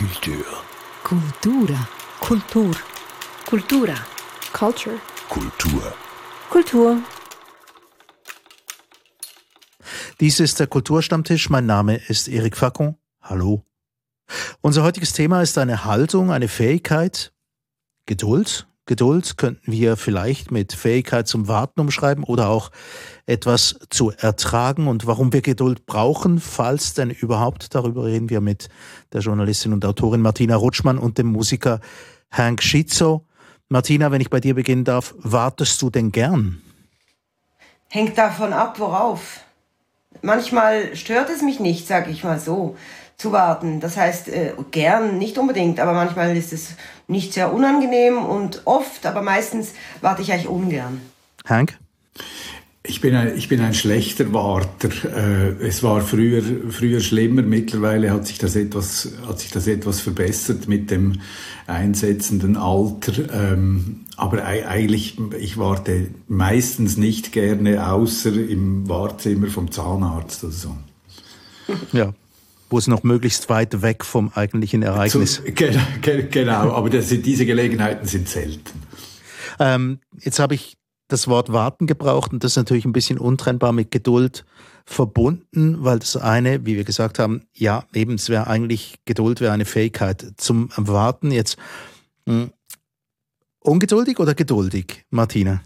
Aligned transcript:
Kultur. 0.00 0.46
Kultura. 1.04 1.88
Kultur. 2.20 2.74
Kultura. 3.44 3.94
Culture. 4.50 4.98
Kultur. 5.28 5.94
Kultur. 6.48 7.02
Dies 10.18 10.40
ist 10.40 10.58
der 10.58 10.68
Kulturstammtisch. 10.68 11.50
Mein 11.50 11.66
Name 11.66 11.96
ist 12.08 12.28
Eric 12.28 12.56
Facon. 12.56 12.96
Hallo. 13.20 13.66
Unser 14.62 14.84
heutiges 14.84 15.12
Thema 15.12 15.42
ist 15.42 15.58
eine 15.58 15.84
Haltung, 15.84 16.32
eine 16.32 16.48
Fähigkeit, 16.48 17.34
Geduld. 18.06 18.69
Geduld 18.90 19.36
könnten 19.36 19.70
wir 19.70 19.96
vielleicht 19.96 20.50
mit 20.50 20.72
Fähigkeit 20.72 21.28
zum 21.28 21.46
Warten 21.46 21.78
umschreiben 21.78 22.24
oder 22.24 22.48
auch 22.48 22.72
etwas 23.24 23.78
zu 23.88 24.10
ertragen 24.10 24.88
und 24.88 25.06
warum 25.06 25.32
wir 25.32 25.42
Geduld 25.42 25.86
brauchen, 25.86 26.40
falls 26.40 26.92
denn 26.94 27.10
überhaupt. 27.10 27.72
Darüber 27.76 28.06
reden 28.06 28.30
wir 28.30 28.40
mit 28.40 28.68
der 29.12 29.20
Journalistin 29.20 29.72
und 29.72 29.84
Autorin 29.84 30.20
Martina 30.20 30.56
Rutschmann 30.56 30.98
und 30.98 31.18
dem 31.18 31.28
Musiker 31.28 31.78
Hank 32.32 32.64
Schizzo. 32.64 33.24
Martina, 33.68 34.10
wenn 34.10 34.20
ich 34.20 34.28
bei 34.28 34.40
dir 34.40 34.56
beginnen 34.56 34.82
darf, 34.82 35.14
wartest 35.18 35.80
du 35.82 35.90
denn 35.90 36.10
gern? 36.10 36.60
Hängt 37.90 38.18
davon 38.18 38.52
ab, 38.52 38.80
worauf. 38.80 39.38
Manchmal 40.20 40.96
stört 40.96 41.30
es 41.30 41.42
mich 41.42 41.60
nicht, 41.60 41.86
sag 41.86 42.10
ich 42.10 42.24
mal 42.24 42.40
so, 42.40 42.76
zu 43.20 43.32
warten. 43.32 43.80
Das 43.80 43.98
heißt, 43.98 44.28
äh, 44.28 44.54
gern 44.70 45.18
nicht 45.18 45.36
unbedingt, 45.36 45.78
aber 45.78 45.92
manchmal 45.92 46.34
ist 46.36 46.54
es 46.54 46.70
nicht 47.06 47.34
sehr 47.34 47.52
unangenehm 47.52 48.16
und 48.16 48.62
oft, 48.64 49.04
aber 49.04 49.20
meistens 49.20 49.74
warte 50.00 50.22
ich 50.22 50.32
eigentlich 50.32 50.48
ungern. 50.48 51.02
Hank? 51.44 51.78
Ich 52.82 53.02
bin 53.02 53.14
ein, 53.14 53.36
ich 53.36 53.50
bin 53.50 53.60
ein 53.60 53.74
schlechter 53.74 54.32
Warter. 54.32 54.88
Äh, 55.04 55.66
es 55.66 55.82
war 55.82 56.00
früher, 56.00 56.42
früher 56.70 57.00
schlimmer. 57.00 57.42
Mittlerweile 57.42 58.10
hat 58.10 58.26
sich 58.26 58.38
das 58.38 58.56
etwas, 58.56 59.12
hat 59.26 59.38
sich 59.38 59.50
das 59.50 59.66
etwas 59.66 60.00
verbessert 60.00 60.66
mit 60.66 60.90
dem 60.90 61.20
einsetzenden 61.66 62.56
Alter. 62.56 63.12
Ähm, 63.34 64.06
aber 64.16 64.46
eigentlich, 64.46 65.18
ich 65.38 65.58
warte 65.58 66.06
meistens 66.26 66.96
nicht 66.96 67.32
gerne, 67.32 67.86
außer 67.86 68.32
im 68.32 68.88
Wartezimmer 68.88 69.48
vom 69.48 69.70
Zahnarzt 69.70 70.42
oder 70.42 70.52
so. 70.52 70.76
Ja, 71.92 72.14
wo 72.70 72.78
es 72.78 72.86
noch 72.86 73.02
möglichst 73.02 73.48
weit 73.48 73.82
weg 73.82 74.04
vom 74.04 74.30
eigentlichen 74.34 74.82
Ereignis. 74.82 75.42
Zu, 75.42 75.52
genau, 75.52 76.72
aber 76.72 76.88
das, 76.88 77.08
diese 77.08 77.44
Gelegenheiten 77.44 78.06
sind 78.06 78.28
selten. 78.28 78.82
Ähm, 79.58 79.98
jetzt 80.18 80.38
habe 80.38 80.54
ich 80.54 80.78
das 81.08 81.28
Wort 81.28 81.52
warten 81.52 81.86
gebraucht 81.86 82.32
und 82.32 82.44
das 82.44 82.52
ist 82.52 82.56
natürlich 82.56 82.84
ein 82.84 82.92
bisschen 82.92 83.18
untrennbar 83.18 83.72
mit 83.72 83.90
Geduld 83.90 84.44
verbunden, 84.84 85.84
weil 85.84 85.98
das 85.98 86.16
eine, 86.16 86.64
wie 86.64 86.76
wir 86.76 86.84
gesagt 86.84 87.18
haben, 87.18 87.42
ja, 87.54 87.84
eben, 87.92 88.14
es 88.14 88.28
wäre 88.28 88.46
eigentlich, 88.46 89.00
Geduld 89.04 89.40
wäre 89.40 89.52
eine 89.52 89.64
Fähigkeit 89.64 90.34
zum 90.36 90.70
Warten. 90.76 91.30
Jetzt 91.30 91.58
mh, 92.26 92.34
hm, 92.34 92.52
ungeduldig 93.60 94.18
oder 94.18 94.34
geduldig, 94.34 95.04
Martina? 95.10 95.62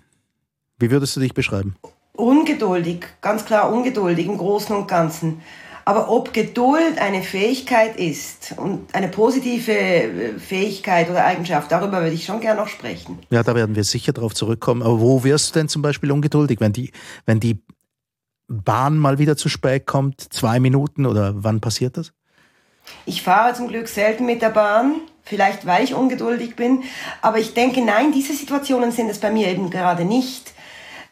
Wie 0.78 0.90
würdest 0.90 1.16
du 1.16 1.20
dich 1.20 1.34
beschreiben? 1.34 1.76
Ungeduldig, 2.14 3.06
ganz 3.20 3.44
klar 3.44 3.72
ungeduldig 3.72 4.26
im 4.26 4.38
Großen 4.38 4.74
und 4.74 4.88
Ganzen. 4.88 5.42
Aber 5.84 6.10
ob 6.10 6.32
Geduld 6.32 6.98
eine 6.98 7.22
Fähigkeit 7.22 7.96
ist 7.96 8.54
und 8.56 8.94
eine 8.94 9.08
positive 9.08 9.72
äh, 9.72 10.38
Fähigkeit 10.38 11.10
oder 11.10 11.24
Eigenschaft, 11.24 11.70
darüber 11.70 12.00
würde 12.00 12.14
ich 12.14 12.24
schon 12.24 12.40
gerne 12.40 12.60
noch 12.60 12.68
sprechen. 12.68 13.18
Ja, 13.30 13.42
da 13.42 13.54
werden 13.54 13.76
wir 13.76 13.84
sicher 13.84 14.12
darauf 14.12 14.34
zurückkommen. 14.34 14.82
Aber 14.82 15.00
wo 15.00 15.24
wirst 15.24 15.50
du 15.50 15.60
denn 15.60 15.68
zum 15.68 15.82
Beispiel 15.82 16.10
ungeduldig, 16.10 16.60
wenn 16.60 16.72
die, 16.72 16.92
wenn 17.26 17.40
die 17.40 17.62
Bahn 18.48 18.98
mal 18.98 19.18
wieder 19.18 19.36
zu 19.36 19.48
spät 19.48 19.86
kommt, 19.86 20.20
zwei 20.20 20.60
Minuten 20.60 21.06
oder 21.06 21.32
wann 21.36 21.60
passiert 21.60 21.96
das? 21.96 22.12
Ich 23.06 23.22
fahre 23.22 23.54
zum 23.54 23.68
Glück 23.68 23.88
selten 23.88 24.26
mit 24.26 24.42
der 24.42 24.50
Bahn, 24.50 24.96
vielleicht 25.22 25.66
weil 25.66 25.84
ich 25.84 25.94
ungeduldig 25.94 26.56
bin. 26.56 26.82
Aber 27.22 27.38
ich 27.38 27.54
denke, 27.54 27.82
nein, 27.82 28.12
diese 28.12 28.34
Situationen 28.34 28.90
sind 28.90 29.08
es 29.10 29.18
bei 29.18 29.30
mir 29.30 29.48
eben 29.48 29.70
gerade 29.70 30.04
nicht 30.04 30.52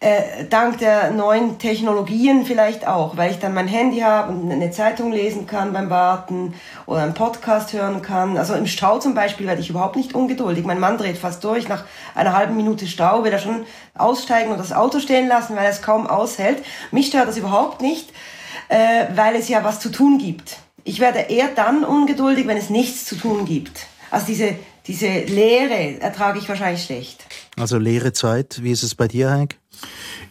äh, 0.02 0.44
dank 0.50 0.78
der 0.78 1.12
neuen 1.12 1.58
Technologien 1.58 2.44
vielleicht 2.44 2.88
auch, 2.88 3.16
weil 3.16 3.30
ich 3.30 3.38
dann 3.38 3.54
mein 3.54 3.68
Handy 3.68 4.00
habe 4.00 4.32
und 4.32 4.50
eine 4.50 4.72
Zeitung 4.72 5.12
lesen 5.12 5.46
kann 5.46 5.72
beim 5.72 5.90
Warten 5.90 6.54
oder 6.86 7.02
einen 7.02 7.14
Podcast 7.14 7.72
hören 7.72 8.02
kann. 8.02 8.36
Also 8.36 8.54
im 8.54 8.66
Stau 8.66 8.98
zum 8.98 9.14
Beispiel 9.14 9.46
werde 9.46 9.60
ich 9.60 9.70
überhaupt 9.70 9.94
nicht 9.94 10.14
ungeduldig. 10.14 10.64
Mein 10.64 10.80
Mann 10.80 10.98
dreht 10.98 11.16
fast 11.16 11.44
durch. 11.44 11.68
Nach 11.68 11.84
einer 12.16 12.36
halben 12.36 12.56
Minute 12.56 12.88
Stau 12.88 13.22
will 13.22 13.32
er 13.32 13.38
schon 13.38 13.64
aussteigen 13.96 14.50
und 14.50 14.58
das 14.58 14.72
Auto 14.72 14.98
stehen 14.98 15.28
lassen, 15.28 15.54
weil 15.54 15.64
er 15.64 15.70
es 15.70 15.82
kaum 15.82 16.08
aushält. 16.08 16.64
Mich 16.90 17.06
stört 17.06 17.28
das 17.28 17.36
überhaupt 17.36 17.80
nicht, 17.80 18.10
äh, 18.68 19.06
weil 19.14 19.36
es 19.36 19.48
ja 19.48 19.62
was 19.62 19.78
zu 19.78 19.88
tun 19.88 20.18
gibt. 20.18 20.56
Ich 20.82 20.98
werde 20.98 21.20
eher 21.20 21.48
dann 21.54 21.84
ungeduldig, 21.84 22.48
wenn 22.48 22.56
es 22.56 22.70
nichts 22.70 23.04
zu 23.04 23.14
tun 23.14 23.44
gibt. 23.44 23.86
Also 24.10 24.26
diese, 24.26 24.56
diese 24.88 25.06
Leere 25.06 26.00
ertrage 26.00 26.40
ich 26.40 26.48
wahrscheinlich 26.48 26.84
schlecht. 26.84 27.24
Also 27.56 27.78
leere 27.78 28.12
Zeit, 28.12 28.58
wie 28.64 28.72
ist 28.72 28.82
es 28.82 28.96
bei 28.96 29.06
dir, 29.06 29.30
Hank? 29.30 29.61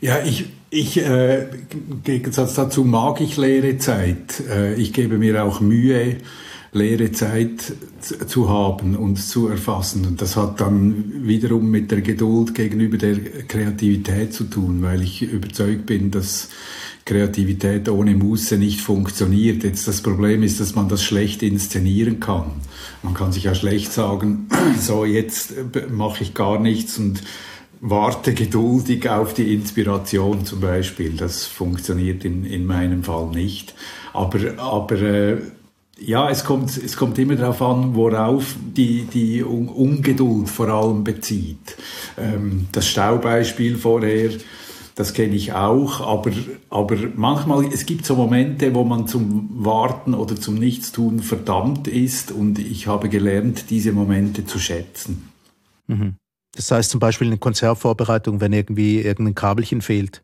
Ja, 0.02 0.24
ich, 0.24 0.46
ich 0.70 0.98
äh, 0.98 1.44
im 1.44 2.04
Gegensatz 2.04 2.56
dazu 2.56 2.84
mag 2.84 3.22
ich 3.22 3.38
leere 3.38 3.78
Zeit. 3.78 4.42
Äh, 4.50 4.74
ich 4.76 4.94
gebe 4.94 5.18
mir 5.18 5.44
auch 5.44 5.62
Mühe, 5.62 6.18
leere 6.74 7.12
Zeit 7.12 7.74
zu 8.28 8.50
haben 8.50 8.96
und 8.96 9.18
zu 9.18 9.48
erfassen. 9.48 10.06
Und 10.06 10.22
das 10.22 10.38
hat 10.38 10.62
dann 10.62 11.28
wiederum 11.28 11.70
mit 11.70 11.92
der 11.92 12.02
Geduld 12.02 12.56
gegenüber 12.56 12.98
der 12.98 13.18
Kreativität 13.48 14.34
zu 14.34 14.46
tun, 14.46 14.82
weil 14.82 15.02
ich 15.02 15.22
überzeugt 15.22 15.86
bin, 15.86 16.12
dass 16.12 16.50
Kreativität 17.06 17.90
ohne 17.90 18.16
Muße 18.16 18.58
nicht 18.58 18.80
funktioniert. 18.80 19.64
Jetzt 19.64 19.88
das 19.88 20.02
Problem 20.02 20.44
ist, 20.44 20.60
dass 20.60 20.76
man 20.76 20.88
das 20.88 21.04
schlecht 21.04 21.44
inszenieren 21.44 22.20
kann. 22.20 22.52
Man 23.04 23.14
kann 23.14 23.32
sich 23.34 23.44
ja 23.44 23.56
schlecht 23.56 23.92
sagen, 23.92 24.48
so 24.80 25.04
jetzt 25.04 25.54
mache 25.92 26.24
ich 26.24 26.34
gar 26.34 26.60
nichts 26.60 26.98
und 26.98 27.22
warte 27.82 28.34
geduldig 28.34 29.10
auf 29.10 29.34
die 29.34 29.54
Inspiration 29.54 30.46
zum 30.46 30.62
Beispiel. 30.62 31.14
Das 31.18 31.46
funktioniert 31.46 32.24
in, 32.24 32.46
in 32.46 32.66
meinem 32.66 33.04
Fall 33.04 33.28
nicht. 33.28 33.74
Aber, 34.14 34.40
aber 34.58 35.02
äh, 35.02 35.38
ja, 36.00 36.30
es 36.30 36.46
kommt, 36.46 36.78
es 36.78 36.96
kommt 36.96 37.18
immer 37.20 37.36
darauf 37.36 37.62
an, 37.62 37.96
worauf 37.96 38.56
die, 38.60 39.04
die 39.04 39.44
Ungeduld 39.44 40.48
vor 40.50 40.70
allem 40.70 41.04
bezieht. 41.04 41.76
Ähm, 42.18 42.68
das 42.72 42.88
Staubeispiel 42.88 43.78
vorher, 43.78 44.32
das 44.96 45.14
kenne 45.14 45.36
ich 45.36 45.54
auch, 45.54 46.02
aber, 46.02 46.32
aber 46.70 46.98
manchmal, 47.16 47.66
es 47.66 47.86
gibt 47.86 48.06
so 48.06 48.16
Momente, 48.16 48.76
wo 48.76 48.84
man 48.84 49.08
zum 49.08 49.50
Warten 49.64 50.14
oder 50.14 50.36
zum 50.36 50.56
Nichtstun 50.56 51.22
verdammt 51.22 51.88
ist 51.88 52.32
und 52.32 52.60
ich 52.60 52.88
habe 52.88 53.10
gelernt, 53.10 53.66
diese 53.70 53.92
Momente 53.92 54.46
zu 54.46 54.60
schätzen. 54.60 55.30
Mhm. 55.88 56.16
Das 56.56 56.72
heißt 56.72 56.92
zum 56.92 57.00
Beispiel 57.00 57.28
eine 57.28 57.38
Konzertvorbereitung, 57.38 58.42
wenn 58.42 58.54
irgendwie 58.54 59.02
irgendein 59.02 59.36
Kabelchen 59.36 59.82
fehlt. 59.82 60.24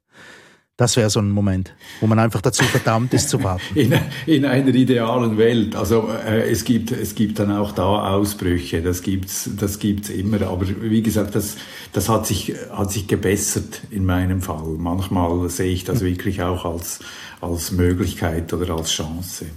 Das 0.77 0.95
wäre 0.95 1.09
so 1.09 1.19
ein 1.19 1.31
Moment, 1.31 1.73
wo 2.01 2.05
man 2.05 2.19
einfach 2.19 2.39
dazu 2.39 2.63
verdammt 2.63 3.11
ist 3.11 3.29
zu 3.29 3.43
warten. 3.43 3.63
In, 3.75 3.99
in 4.27 4.45
einer 4.45 4.75
idealen 4.75 5.39
Welt. 5.39 5.75
Also 5.75 6.07
äh, 6.07 6.51
es 6.51 6.65
gibt 6.65 6.91
es 6.91 7.15
gibt 7.15 7.39
dann 7.39 7.51
auch 7.51 7.71
da 7.71 8.13
Ausbrüche. 8.13 8.83
Das 8.83 9.01
gibt's 9.01 9.49
das 9.57 9.79
gibt's 9.79 10.09
immer. 10.09 10.39
Aber 10.43 10.67
wie 10.81 11.01
gesagt, 11.01 11.33
das 11.33 11.57
das 11.93 12.09
hat 12.09 12.27
sich 12.27 12.53
hat 12.69 12.91
sich 12.91 13.07
gebessert 13.07 13.81
in 13.89 14.05
meinem 14.05 14.43
Fall. 14.43 14.75
Manchmal 14.77 15.49
sehe 15.49 15.73
ich 15.73 15.83
das 15.83 16.01
wirklich 16.01 16.43
auch 16.43 16.63
als 16.63 16.99
als 17.41 17.71
Möglichkeit 17.71 18.53
oder 18.53 18.75
als 18.75 18.91
Chance. 18.91 19.47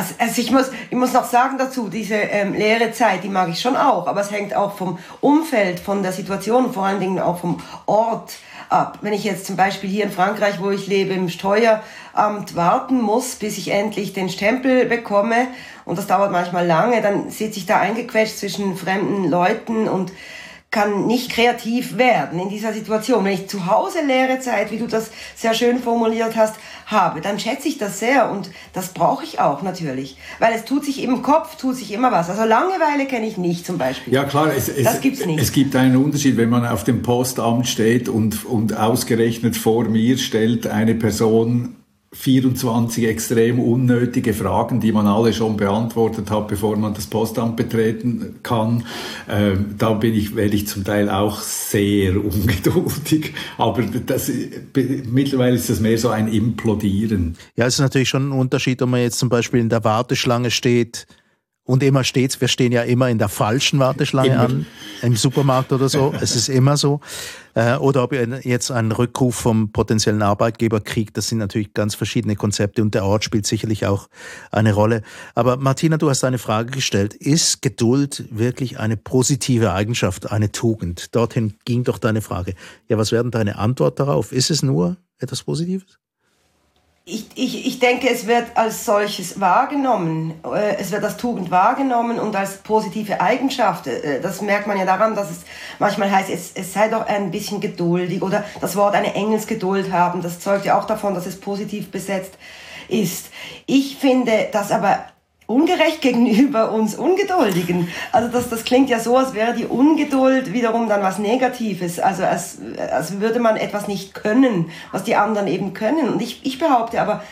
Also, 0.00 0.14
also 0.16 0.40
ich, 0.40 0.50
muss, 0.50 0.70
ich 0.88 0.96
muss 0.96 1.12
noch 1.12 1.26
sagen 1.26 1.58
dazu, 1.58 1.90
diese 1.90 2.14
ähm, 2.14 2.54
leere 2.54 2.90
Zeit, 2.90 3.22
die 3.22 3.28
mag 3.28 3.50
ich 3.50 3.60
schon 3.60 3.76
auch, 3.76 4.06
aber 4.06 4.22
es 4.22 4.30
hängt 4.30 4.54
auch 4.54 4.74
vom 4.74 4.98
Umfeld, 5.20 5.78
von 5.78 6.02
der 6.02 6.12
Situation, 6.12 6.72
vor 6.72 6.86
allen 6.86 7.00
Dingen 7.00 7.18
auch 7.18 7.38
vom 7.38 7.58
Ort 7.84 8.32
ab. 8.70 9.00
Wenn 9.02 9.12
ich 9.12 9.24
jetzt 9.24 9.44
zum 9.44 9.56
Beispiel 9.56 9.90
hier 9.90 10.04
in 10.04 10.10
Frankreich, 10.10 10.58
wo 10.58 10.70
ich 10.70 10.86
lebe, 10.86 11.12
im 11.12 11.28
Steueramt 11.28 12.56
warten 12.56 13.02
muss, 13.02 13.34
bis 13.34 13.58
ich 13.58 13.72
endlich 13.72 14.14
den 14.14 14.30
Stempel 14.30 14.86
bekomme, 14.86 15.48
und 15.84 15.98
das 15.98 16.06
dauert 16.06 16.32
manchmal 16.32 16.66
lange, 16.66 17.02
dann 17.02 17.28
sitze 17.28 17.58
ich 17.58 17.66
da 17.66 17.78
eingequetscht 17.78 18.38
zwischen 18.38 18.78
fremden 18.78 19.28
Leuten 19.28 19.86
und 19.86 20.12
kann 20.70 21.08
nicht 21.08 21.32
kreativ 21.32 21.98
werden 21.98 22.38
in 22.38 22.48
dieser 22.48 22.72
Situation. 22.72 23.24
Wenn 23.24 23.32
ich 23.32 23.48
zu 23.48 23.66
Hause 23.66 23.98
leere 24.06 24.38
Zeit, 24.38 24.70
wie 24.70 24.78
du 24.78 24.86
das 24.86 25.10
sehr 25.34 25.52
schön 25.52 25.80
formuliert 25.80 26.36
hast, 26.36 26.54
habe, 26.86 27.20
dann 27.20 27.40
schätze 27.40 27.66
ich 27.66 27.78
das 27.78 27.98
sehr 27.98 28.30
und 28.30 28.50
das 28.72 28.90
brauche 28.90 29.24
ich 29.24 29.40
auch 29.40 29.62
natürlich, 29.62 30.16
weil 30.38 30.52
es 30.54 30.64
tut 30.64 30.84
sich 30.84 31.02
im 31.02 31.22
Kopf, 31.22 31.56
tut 31.56 31.74
sich 31.74 31.92
immer 31.92 32.12
was. 32.12 32.30
Also 32.30 32.44
Langeweile 32.44 33.06
kenne 33.06 33.26
ich 33.26 33.36
nicht 33.36 33.66
zum 33.66 33.78
Beispiel. 33.78 34.14
Ja 34.14 34.22
klar, 34.24 34.52
es, 34.56 34.68
es, 34.68 34.84
das 34.84 35.00
gibt's 35.00 35.26
nicht. 35.26 35.40
es 35.40 35.50
gibt 35.50 35.74
einen 35.74 35.96
Unterschied, 35.96 36.36
wenn 36.36 36.48
man 36.48 36.64
auf 36.64 36.84
dem 36.84 37.02
Postamt 37.02 37.66
steht 37.66 38.08
und, 38.08 38.44
und 38.44 38.76
ausgerechnet 38.76 39.56
vor 39.56 39.84
mir 39.84 40.18
stellt 40.18 40.68
eine 40.68 40.94
Person 40.94 41.74
24 42.12 43.06
extrem 43.06 43.60
unnötige 43.60 44.34
Fragen, 44.34 44.80
die 44.80 44.90
man 44.90 45.06
alle 45.06 45.32
schon 45.32 45.56
beantwortet 45.56 46.28
hat, 46.28 46.48
bevor 46.48 46.76
man 46.76 46.92
das 46.92 47.06
Postamt 47.06 47.56
betreten 47.56 48.40
kann. 48.42 48.84
Ähm, 49.28 49.76
da 49.78 49.92
bin 49.92 50.14
ich, 50.14 50.34
werde 50.34 50.56
ich 50.56 50.66
zum 50.66 50.82
Teil 50.82 51.08
auch 51.08 51.40
sehr 51.40 52.16
ungeduldig. 52.24 53.32
Aber 53.58 53.82
das, 53.82 54.30
mittlerweile 55.08 55.54
ist 55.54 55.70
das 55.70 55.78
mehr 55.78 55.98
so 55.98 56.08
ein 56.08 56.26
Implodieren. 56.26 57.36
Ja, 57.54 57.66
es 57.66 57.74
ist 57.74 57.80
natürlich 57.80 58.08
schon 58.08 58.30
ein 58.30 58.32
Unterschied, 58.32 58.82
ob 58.82 58.90
man 58.90 59.00
jetzt 59.00 59.18
zum 59.18 59.28
Beispiel 59.28 59.60
in 59.60 59.68
der 59.68 59.84
Warteschlange 59.84 60.50
steht 60.50 61.06
Und 61.62 61.84
immer 61.84 62.02
stets, 62.02 62.40
wir 62.40 62.48
stehen 62.48 62.72
ja 62.72 62.82
immer 62.82 63.08
in 63.08 63.18
der 63.18 63.28
falschen 63.28 63.78
Warteschlange 63.78 64.30
immer. 64.30 64.40
an, 64.40 64.66
im 65.02 65.14
Supermarkt 65.14 65.72
oder 65.72 65.88
so. 65.88 66.12
es 66.20 66.34
ist 66.34 66.48
immer 66.48 66.76
so. 66.76 67.00
Äh, 67.54 67.76
oder 67.76 68.02
ob 68.04 68.12
ihr 68.12 68.40
jetzt 68.42 68.70
einen 68.70 68.92
Rückruf 68.92 69.34
vom 69.34 69.72
potenziellen 69.72 70.22
Arbeitgeber 70.22 70.80
kriegt, 70.80 71.16
das 71.16 71.28
sind 71.28 71.38
natürlich 71.38 71.74
ganz 71.74 71.94
verschiedene 71.94 72.36
Konzepte 72.36 72.82
und 72.82 72.94
der 72.94 73.04
Ort 73.04 73.24
spielt 73.24 73.46
sicherlich 73.46 73.86
auch 73.86 74.08
eine 74.50 74.72
Rolle. 74.72 75.02
Aber 75.34 75.56
Martina, 75.56 75.96
du 75.96 76.10
hast 76.10 76.24
eine 76.24 76.38
Frage 76.38 76.70
gestellt. 76.70 77.14
Ist 77.14 77.62
Geduld 77.62 78.24
wirklich 78.30 78.78
eine 78.78 78.96
positive 78.96 79.72
Eigenschaft, 79.72 80.30
eine 80.30 80.52
Tugend? 80.52 81.14
Dorthin 81.14 81.54
ging 81.64 81.84
doch 81.84 81.98
deine 81.98 82.20
Frage. 82.20 82.54
Ja, 82.88 82.98
was 82.98 83.12
wäre 83.12 83.24
denn 83.24 83.30
deine 83.30 83.58
Antwort 83.58 84.00
darauf? 84.00 84.32
Ist 84.32 84.50
es 84.50 84.62
nur 84.62 84.96
etwas 85.18 85.42
Positives? 85.42 85.98
Ich, 87.10 87.26
ich, 87.34 87.66
ich 87.66 87.78
denke, 87.78 88.08
es 88.08 88.26
wird 88.26 88.56
als 88.56 88.84
solches 88.84 89.40
wahrgenommen. 89.40 90.34
Äh, 90.44 90.76
es 90.76 90.92
wird 90.92 91.04
als 91.04 91.16
Tugend 91.16 91.50
wahrgenommen 91.50 92.18
und 92.18 92.36
als 92.36 92.58
positive 92.58 93.20
Eigenschaft. 93.20 93.86
Äh, 93.86 94.20
das 94.20 94.40
merkt 94.40 94.66
man 94.66 94.78
ja 94.78 94.84
daran, 94.84 95.14
dass 95.14 95.30
es 95.30 95.40
manchmal 95.78 96.10
heißt, 96.10 96.30
es, 96.30 96.52
es 96.54 96.72
sei 96.72 96.88
doch 96.88 97.06
ein 97.06 97.30
bisschen 97.30 97.60
geduldig 97.60 98.22
oder 98.22 98.44
das 98.60 98.76
Wort 98.76 98.94
eine 98.94 99.14
Engelsgeduld 99.14 99.92
haben. 99.92 100.22
Das 100.22 100.40
zeugt 100.40 100.64
ja 100.64 100.78
auch 100.78 100.84
davon, 100.84 101.14
dass 101.14 101.26
es 101.26 101.38
positiv 101.40 101.90
besetzt 101.90 102.34
ist. 102.88 103.30
Ich 103.66 103.96
finde 103.96 104.48
das 104.52 104.70
aber 104.70 105.04
ungerecht 105.50 106.00
gegenüber 106.00 106.72
uns 106.72 106.94
Ungeduldigen. 106.94 107.88
Also 108.12 108.28
das, 108.28 108.48
das 108.48 108.64
klingt 108.64 108.88
ja 108.88 109.00
so, 109.00 109.16
als 109.16 109.34
wäre 109.34 109.52
die 109.52 109.66
Ungeduld 109.66 110.52
wiederum 110.52 110.88
dann 110.88 111.02
was 111.02 111.18
Negatives. 111.18 111.98
Also 111.98 112.24
als, 112.24 112.58
als 112.92 113.20
würde 113.20 113.40
man 113.40 113.56
etwas 113.56 113.88
nicht 113.88 114.14
können, 114.14 114.70
was 114.92 115.04
die 115.04 115.16
anderen 115.16 115.48
eben 115.48 115.74
können. 115.74 116.08
Und 116.08 116.22
ich, 116.22 116.46
ich 116.46 116.58
behaupte 116.58 117.00
aber, 117.00 117.22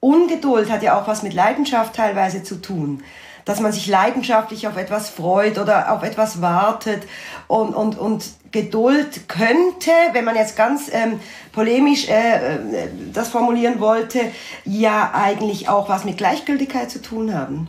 Ungeduld 0.00 0.70
hat 0.70 0.82
ja 0.82 1.00
auch 1.00 1.06
was 1.06 1.22
mit 1.22 1.32
Leidenschaft 1.32 1.94
teilweise 1.94 2.42
zu 2.42 2.60
tun 2.60 3.02
dass 3.44 3.58
man 3.58 3.72
sich 3.72 3.88
leidenschaftlich 3.88 4.68
auf 4.68 4.76
etwas 4.76 5.10
freut 5.10 5.58
oder 5.58 5.92
auf 5.92 6.04
etwas 6.04 6.40
wartet 6.40 7.02
und, 7.48 7.74
und, 7.74 7.98
und 7.98 8.24
Geduld 8.52 9.28
könnte, 9.28 9.90
wenn 10.12 10.26
man 10.26 10.36
jetzt 10.36 10.56
ganz 10.56 10.90
ähm, 10.92 11.18
polemisch 11.52 12.06
äh, 12.08 12.56
äh, 12.56 12.88
das 13.12 13.30
formulieren 13.30 13.80
wollte, 13.80 14.20
ja 14.64 15.10
eigentlich 15.14 15.70
auch 15.70 15.88
was 15.88 16.04
mit 16.04 16.18
Gleichgültigkeit 16.18 16.90
zu 16.90 17.00
tun 17.00 17.34
haben. 17.34 17.68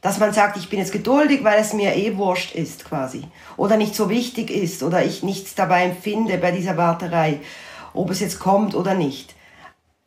Dass 0.00 0.18
man 0.18 0.32
sagt, 0.32 0.56
ich 0.56 0.70
bin 0.70 0.78
jetzt 0.78 0.92
geduldig, 0.92 1.44
weil 1.44 1.60
es 1.60 1.72
mir 1.72 1.94
eh 1.96 2.16
wurscht 2.16 2.54
ist 2.54 2.84
quasi. 2.84 3.24
Oder 3.56 3.76
nicht 3.76 3.94
so 3.94 4.08
wichtig 4.08 4.50
ist 4.50 4.82
oder 4.82 5.04
ich 5.04 5.22
nichts 5.22 5.54
dabei 5.56 5.84
empfinde 5.84 6.38
bei 6.38 6.52
dieser 6.52 6.76
Warterei, 6.76 7.40
ob 7.92 8.10
es 8.10 8.20
jetzt 8.20 8.38
kommt 8.38 8.74
oder 8.74 8.94
nicht. 8.94 9.34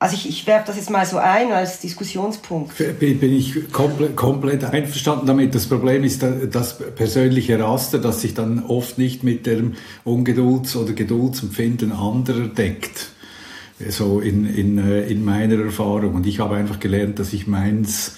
Also 0.03 0.17
ich, 0.17 0.27
ich 0.27 0.47
werfe 0.47 0.67
das 0.67 0.75
jetzt 0.75 0.89
mal 0.89 1.05
so 1.05 1.17
ein 1.17 1.53
als 1.53 1.79
Diskussionspunkt. 1.79 2.75
Bin, 2.99 3.23
ich 3.23 3.71
komplett, 3.71 4.17
komplett 4.17 4.65
einverstanden 4.65 5.27
damit. 5.27 5.55
Das 5.55 5.65
Problem 5.67 6.03
ist 6.03 6.25
das 6.51 6.77
persönliche 6.77 7.57
Raster, 7.57 7.99
das 7.99 8.19
sich 8.19 8.33
dann 8.33 8.65
oft 8.65 8.97
nicht 8.97 9.23
mit 9.23 9.45
dem 9.45 9.75
Ungedulds- 10.03 10.75
oder 10.75 10.91
Geduldsempfinden 10.91 11.93
anderer 11.93 12.49
deckt. 12.49 13.11
So 13.87 14.19
in, 14.19 14.45
in, 14.45 14.77
äh, 14.77 15.03
in 15.03 15.23
meiner 15.23 15.63
Erfahrung. 15.63 16.15
Und 16.15 16.27
ich 16.27 16.41
habe 16.41 16.57
einfach 16.57 16.81
gelernt, 16.81 17.17
dass 17.19 17.31
ich 17.31 17.47
meins 17.47 18.17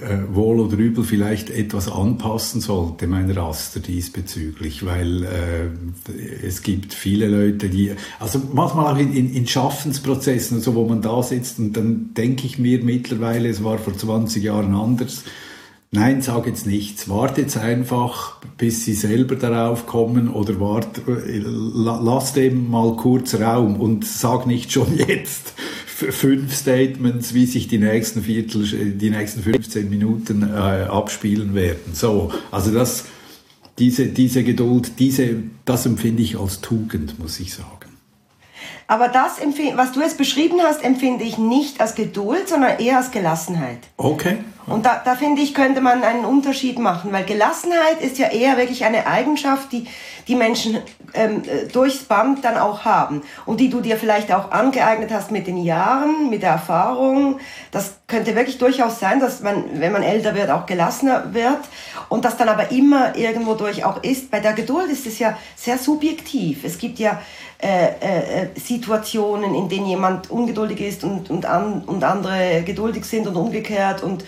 äh, 0.00 0.34
wohl 0.34 0.60
oder 0.60 0.76
übel 0.76 1.04
vielleicht 1.04 1.50
etwas 1.50 1.90
anpassen 1.90 2.60
sollte, 2.60 3.06
mein 3.06 3.30
Raster 3.30 3.80
diesbezüglich, 3.80 4.84
weil 4.84 5.24
äh, 5.24 6.46
es 6.46 6.62
gibt 6.62 6.94
viele 6.94 7.28
Leute, 7.28 7.68
die, 7.68 7.92
also 8.18 8.40
manchmal 8.52 8.92
auch 8.92 8.98
in, 8.98 9.14
in, 9.14 9.32
in 9.32 9.46
Schaffensprozessen, 9.46 10.60
so, 10.60 10.74
wo 10.74 10.86
man 10.86 11.00
da 11.00 11.22
sitzt 11.22 11.58
und 11.58 11.74
dann 11.76 12.12
denke 12.14 12.46
ich 12.46 12.58
mir 12.58 12.82
mittlerweile, 12.82 13.48
es 13.48 13.62
war 13.62 13.78
vor 13.78 13.96
20 13.96 14.42
Jahren 14.42 14.74
anders, 14.74 15.24
Nein, 15.94 16.22
sag 16.22 16.48
jetzt 16.48 16.66
nichts. 16.66 17.08
Warte 17.08 17.42
jetzt 17.42 17.56
einfach, 17.56 18.40
bis 18.58 18.84
sie 18.84 18.94
selber 18.94 19.36
darauf 19.36 19.86
kommen 19.86 20.28
oder 20.28 20.58
wart, 20.58 20.98
äh, 21.06 21.40
lass 21.46 22.32
dem 22.32 22.68
mal 22.68 22.96
kurz 22.96 23.36
Raum 23.36 23.78
und 23.78 24.04
sag 24.04 24.44
nicht 24.44 24.72
schon 24.72 24.98
jetzt 24.98 25.52
fünf 26.12 26.54
Statements, 26.54 27.34
wie 27.34 27.46
sich 27.46 27.68
die 27.68 27.78
nächsten 27.78 28.22
Viertel, 28.22 28.92
die 28.92 29.10
nächsten 29.10 29.42
15 29.42 29.88
Minuten 29.88 30.42
äh, 30.42 30.56
abspielen 30.56 31.54
werden. 31.54 31.94
So, 31.94 32.32
also 32.50 32.72
das, 32.72 33.04
diese, 33.78 34.06
diese 34.06 34.44
Geduld, 34.44 34.92
diese, 34.98 35.36
das 35.64 35.86
empfinde 35.86 36.22
ich 36.22 36.38
als 36.38 36.60
Tugend, 36.60 37.18
muss 37.18 37.40
ich 37.40 37.54
sagen. 37.54 37.94
Aber 38.86 39.08
das, 39.08 39.38
was 39.76 39.92
du 39.92 40.00
jetzt 40.00 40.18
beschrieben 40.18 40.60
hast, 40.62 40.84
empfinde 40.84 41.24
ich 41.24 41.38
nicht 41.38 41.80
als 41.80 41.94
Geduld, 41.94 42.48
sondern 42.48 42.78
eher 42.78 42.98
als 42.98 43.10
Gelassenheit. 43.10 43.78
Okay. 43.96 44.38
Und 44.66 44.86
da, 44.86 45.02
da 45.04 45.14
finde 45.14 45.42
ich, 45.42 45.54
könnte 45.54 45.80
man 45.80 46.02
einen 46.02 46.24
Unterschied 46.24 46.78
machen, 46.78 47.12
weil 47.12 47.24
Gelassenheit 47.24 48.00
ist 48.00 48.18
ja 48.18 48.28
eher 48.28 48.56
wirklich 48.56 48.84
eine 48.84 49.06
Eigenschaft, 49.06 49.72
die 49.72 49.86
die 50.26 50.36
Menschen 50.36 50.78
ähm, 51.12 51.42
äh, 51.44 51.66
durchs 51.66 52.04
Band 52.04 52.44
dann 52.44 52.56
auch 52.56 52.84
haben 52.84 53.22
und 53.46 53.60
die 53.60 53.68
du 53.68 53.80
dir 53.80 53.96
vielleicht 53.96 54.32
auch 54.32 54.50
angeeignet 54.50 55.12
hast 55.12 55.30
mit 55.30 55.46
den 55.46 55.58
Jahren, 55.58 56.30
mit 56.30 56.42
der 56.42 56.52
Erfahrung. 56.52 57.40
Das 57.70 57.98
könnte 58.06 58.34
wirklich 58.34 58.58
durchaus 58.58 59.00
sein, 59.00 59.18
dass 59.18 59.40
man, 59.40 59.80
wenn 59.80 59.92
man 59.92 60.02
älter 60.02 60.34
wird, 60.34 60.50
auch 60.50 60.66
gelassener 60.66 61.32
wird 61.32 61.60
und 62.10 62.24
das 62.24 62.36
dann 62.36 62.48
aber 62.48 62.70
immer 62.70 63.16
irgendwo 63.16 63.54
durch 63.54 63.84
auch 63.84 64.02
ist. 64.02 64.30
Bei 64.30 64.40
der 64.40 64.52
Geduld 64.52 64.90
ist 64.90 65.06
es 65.06 65.18
ja 65.18 65.38
sehr 65.56 65.78
subjektiv. 65.78 66.64
Es 66.64 66.78
gibt 66.78 66.98
ja 66.98 67.20
äh, 67.62 67.86
äh, 67.86 68.48
Situationen, 68.56 69.54
in 69.54 69.70
denen 69.70 69.86
jemand 69.86 70.30
ungeduldig 70.30 70.80
ist 70.80 71.02
und, 71.02 71.30
und, 71.30 71.46
an, 71.46 71.82
und 71.86 72.04
andere 72.04 72.62
geduldig 72.62 73.06
sind 73.06 73.26
und 73.26 73.36
umgekehrt 73.36 74.02
und 74.02 74.24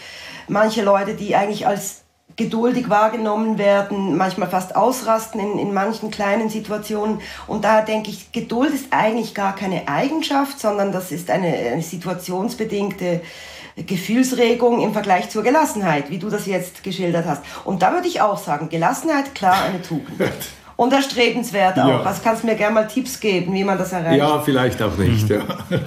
manche 0.49 0.83
Leute, 0.83 1.15
die 1.15 1.37
eigentlich 1.37 1.67
als 1.67 2.03
geduldig 2.37 2.91
wahrgenommen 2.91 3.59
werden, 3.59 4.17
manchmal 4.17 4.49
fast 4.49 4.77
ausrasten 4.77 5.41
in, 5.41 5.59
in 5.59 5.75
manchen 5.75 6.11
kleinen 6.11 6.51
Situationen. 6.51 7.21
Und 7.47 7.65
daher 7.65 7.83
denke 7.83 8.11
ich, 8.11 8.31
Geduld 8.31 8.75
ist 8.75 8.87
eigentlich 8.91 9.35
gar 9.35 9.55
keine 9.55 9.89
Eigenschaft, 9.89 10.61
sondern 10.61 10.93
das 10.93 11.13
ist 11.13 11.31
eine, 11.31 11.49
eine 11.49 11.83
situationsbedingte 11.83 13.23
Gefühlsregung 13.77 14.81
im 14.81 14.93
Vergleich 14.93 15.29
zur 15.29 15.43
Gelassenheit, 15.43 16.11
wie 16.11 16.19
du 16.19 16.31
das 16.31 16.47
jetzt 16.47 16.83
geschildert 16.83 17.27
hast. 17.27 17.43
Und 17.65 17.83
da 17.83 17.93
würde 17.93 18.09
ich 18.09 18.21
auch 18.21 18.39
sagen, 18.39 18.69
Gelassenheit, 18.69 19.35
klar, 19.35 19.65
eine 19.65 19.83
Tugend. 19.83 20.21
Und 20.77 20.93
erstrebenswert 20.93 21.79
auch. 21.79 21.89
Ja. 21.89 22.03
Also 22.03 22.21
kannst 22.23 22.43
du 22.43 22.49
mir 22.49 22.55
gerne 22.55 22.75
mal 22.75 22.87
Tipps 22.87 23.19
geben, 23.19 23.55
wie 23.55 23.65
man 23.65 23.79
das 23.79 23.93
erreicht. 23.93 24.19
Ja, 24.19 24.41
vielleicht 24.41 24.83
auch 24.83 24.97
nicht, 24.99 25.29
mhm. 25.29 25.43
ja. 25.71 25.81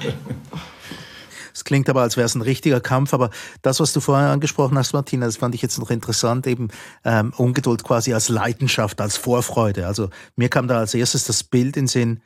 Es 1.54 1.64
klingt 1.64 1.90
aber, 1.90 2.02
als 2.02 2.16
wäre 2.16 2.26
es 2.26 2.36
ein 2.36 2.42
richtiger 2.42 2.80
Kampf, 2.80 3.14
aber 3.14 3.30
das, 3.62 3.80
was 3.80 3.92
du 3.92 4.00
vorher 4.00 4.30
angesprochen 4.30 4.78
hast, 4.78 4.94
Martina, 4.94 5.26
das 5.26 5.38
fand 5.38 5.54
ich 5.54 5.62
jetzt 5.62 5.78
noch 5.78 5.92
interessant, 5.92 6.48
eben 6.48 6.70
ähm, 7.04 7.34
Ungeduld 7.36 7.84
quasi 7.84 8.14
als 8.14 8.30
Leidenschaft, 8.30 9.02
als 9.02 9.18
Vorfreude. 9.18 9.86
Also 9.86 10.10
mir 10.38 10.48
kam 10.48 10.68
da 10.68 10.80
als 10.80 10.94
erstes 10.94 11.26
das 11.26 11.44
Bild 11.44 11.76
in 11.76 11.84
den 11.84 11.88
Sinn, 11.88 12.22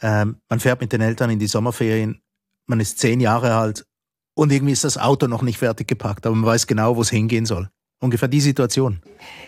ähm, 0.00 0.38
man 0.48 0.58
fährt 0.58 0.80
mit 0.80 0.92
den 0.92 1.00
Eltern 1.00 1.30
in 1.30 1.38
die 1.38 1.46
Sommerferien, 1.46 2.20
man 2.66 2.80
ist 2.80 2.98
zehn 2.98 3.20
Jahre 3.20 3.54
alt 3.54 3.86
und 4.34 4.52
irgendwie 4.52 4.72
ist 4.72 4.84
das 4.84 4.98
Auto 4.98 5.26
noch 5.26 5.42
nicht 5.42 5.58
fertig 5.58 5.88
gepackt, 5.88 6.26
aber 6.26 6.34
man 6.34 6.50
weiß 6.50 6.66
genau, 6.66 6.96
wo 6.96 7.02
es 7.02 7.10
hingehen 7.10 7.46
soll. 7.46 7.68
Ungefähr 8.00 8.26
die 8.26 8.40
Situation. 8.40 9.00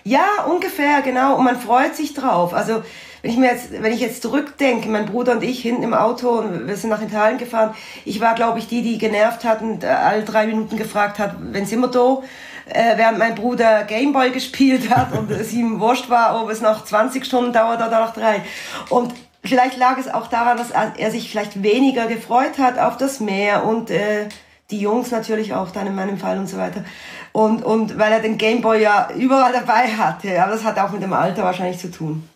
Ja, 0.05 0.45
ungefähr, 0.49 1.03
genau. 1.03 1.37
Und 1.37 1.45
man 1.45 1.59
freut 1.59 1.97
sich 1.97 2.15
drauf. 2.15 2.55
Also, 2.55 2.85
wenn 3.23 3.33
ich 3.33 3.37
mir 3.37 3.47
jetzt, 3.47 3.73
wenn 3.73 3.93
ich 3.93 3.99
jetzt 3.99 4.23
zurückdenke, 4.23 4.89
mein 4.89 5.07
Bruder 5.07 5.33
und 5.33 5.43
ich 5.43 5.61
hinten 5.61 5.83
im 5.83 5.93
Auto 5.93 6.29
und 6.39 6.69
wir 6.69 6.77
sind 6.77 6.91
nach 6.91 7.03
Italien 7.03 7.39
gefahren. 7.39 7.75
Ich 8.05 8.21
war, 8.21 8.37
glaube 8.37 8.61
ich, 8.61 8.69
die, 8.69 8.83
die 8.83 8.99
genervt 8.99 9.43
hat 9.43 9.61
und 9.61 9.83
äh, 9.83 9.89
alle 9.89 10.23
drei 10.23 10.47
Minuten 10.47 10.77
gefragt 10.77 11.19
hat, 11.19 11.35
wenn 11.41 11.67
sind 11.67 11.81
wir 11.81 11.89
da? 11.89 12.23
Äh, 12.67 12.97
während 12.97 13.19
mein 13.19 13.35
Bruder 13.35 13.83
Gameboy 13.85 14.31
gespielt 14.31 14.89
hat 14.89 15.13
und 15.19 15.31
es 15.33 15.53
ihm 15.53 15.81
wurscht 15.81 16.09
war, 16.09 16.41
ob 16.41 16.49
es 16.49 16.61
noch 16.61 16.85
20 16.85 17.25
Stunden 17.25 17.53
dauert 17.53 17.85
oder 17.85 18.01
noch 18.01 18.15
drei. 18.15 18.43
Und 18.89 19.13
vielleicht 19.43 19.77
lag 19.79 19.99
es 19.99 20.07
auch 20.07 20.29
daran, 20.29 20.59
dass 20.59 20.71
er 20.71 21.11
sich 21.11 21.29
vielleicht 21.29 21.63
weniger 21.63 22.07
gefreut 22.07 22.59
hat 22.59 22.79
auf 22.79 22.97
das 22.97 23.19
Meer 23.19 23.65
und 23.65 23.91
äh, 23.91 24.29
die 24.71 24.81
Jungs 24.81 25.11
natürlich 25.11 25.55
auch 25.55 25.71
dann 25.71 25.87
in 25.87 25.95
meinem 25.95 26.19
Fall 26.19 26.39
und 26.39 26.49
so 26.49 26.57
weiter. 26.57 26.85
Und, 27.33 27.65
und 27.65 27.99
weil 27.99 28.13
er 28.13 28.21
den 28.21 28.39
Gameboy 28.39 28.81
ja 28.83 29.09
überall 29.17 29.53
dabei 29.53 29.89
hatte. 29.89 30.43
Aber 30.43 30.53
das 30.53 30.65
hat 30.65 30.79
auch 30.79 30.93
mit 30.93 31.03
dem 31.03 31.13
Alter 31.13 31.43
wahrscheinlich 31.43 31.79
zu 31.79 31.91
tun. 31.91 32.29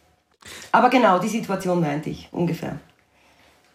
Aber 0.72 0.90
genau, 0.90 1.18
die 1.18 1.28
Situation 1.28 1.80
meinte 1.80 2.10
ich 2.10 2.28
ungefähr. 2.32 2.78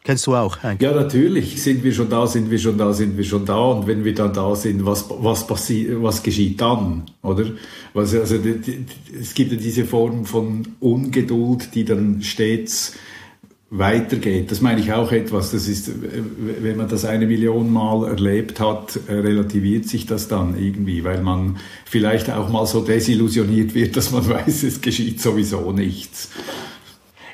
Kennst 0.03 0.27
du 0.27 0.35
auch? 0.35 0.61
Eigentlich? 0.61 0.89
Ja, 0.89 0.95
natürlich. 0.95 1.63
Sind 1.63 1.81
wir 1.81 1.93
schon 1.93 2.09
da, 2.09 2.27
sind 2.27 2.51
wir 2.51 2.59
schon 2.59 2.77
da, 2.77 2.91
sind 2.91 3.15
wir 3.15 3.23
schon 3.23 3.45
da. 3.45 3.57
Und 3.57 3.87
wenn 3.87 4.03
wir 4.03 4.13
dann 4.13 4.33
da 4.33 4.53
sind, 4.53 4.85
was, 4.85 5.05
was, 5.09 5.47
passiert, 5.47 6.03
was 6.03 6.21
geschieht 6.21 6.59
dann? 6.59 7.05
Oder? 7.21 7.45
Also, 7.93 8.37
die, 8.37 8.85
es 9.17 9.33
gibt 9.33 9.53
ja 9.53 9.57
diese 9.57 9.85
Form 9.85 10.25
von 10.25 10.67
Ungeduld, 10.81 11.73
die 11.73 11.85
dann 11.85 12.21
stets 12.21 12.95
weitergeht. 13.75 14.51
Das 14.51 14.61
meine 14.61 14.79
ich 14.79 14.93
auch 14.93 15.11
etwas. 15.11 15.51
Das 15.51 15.67
ist, 15.67 15.91
wenn 15.99 16.77
man 16.77 16.87
das 16.87 17.05
eine 17.05 17.25
Million 17.25 17.73
Mal 17.73 18.07
erlebt 18.07 18.59
hat, 18.59 18.99
relativiert 19.09 19.85
sich 19.87 20.05
das 20.05 20.27
dann 20.27 20.55
irgendwie, 20.55 21.03
weil 21.03 21.21
man 21.21 21.57
vielleicht 21.85 22.29
auch 22.29 22.49
mal 22.49 22.67
so 22.67 22.81
desillusioniert 22.81 23.73
wird, 23.73 23.97
dass 23.97 24.11
man 24.11 24.29
weiß, 24.29 24.61
es 24.63 24.79
geschieht 24.79 25.19
sowieso 25.19 25.71
nichts. 25.71 26.29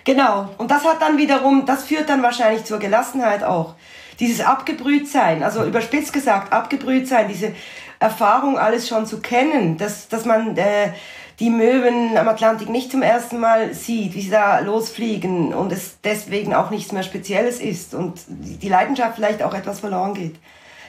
Genau. 0.05 0.49
Und 0.57 0.71
das 0.71 0.85
hat 0.85 1.01
dann 1.01 1.17
wiederum, 1.17 1.65
das 1.65 1.83
führt 1.83 2.07
dann 2.07 2.23
wahrscheinlich 2.23 2.63
zur 2.63 2.79
Gelassenheit 2.79 3.43
auch. 3.43 3.75
Dieses 4.21 4.39
Abgebrühtsein, 4.39 5.43
also 5.43 5.65
überspitzt 5.65 6.13
gesagt, 6.13 6.53
Abgebrühtsein, 6.53 7.27
diese 7.27 7.51
Erfahrung 7.99 8.57
alles 8.57 8.87
schon 8.87 9.05
zu 9.05 9.19
kennen, 9.19 9.77
dass, 9.77 10.07
dass 10.07 10.25
man 10.25 10.55
äh, 10.55 10.93
die 11.39 11.49
Möwen 11.49 12.17
am 12.17 12.27
Atlantik 12.27 12.69
nicht 12.69 12.91
zum 12.91 13.01
ersten 13.01 13.39
Mal 13.39 13.73
sieht, 13.73 14.13
wie 14.13 14.21
sie 14.21 14.29
da 14.29 14.59
losfliegen 14.59 15.53
und 15.53 15.71
es 15.71 15.97
deswegen 16.03 16.53
auch 16.53 16.69
nichts 16.69 16.91
mehr 16.91 17.03
Spezielles 17.03 17.61
ist 17.61 17.93
und 17.93 18.19
die 18.27 18.67
Leidenschaft 18.67 19.15
vielleicht 19.15 19.41
auch 19.41 19.53
etwas 19.53 19.79
verloren 19.79 20.13
geht. 20.13 20.35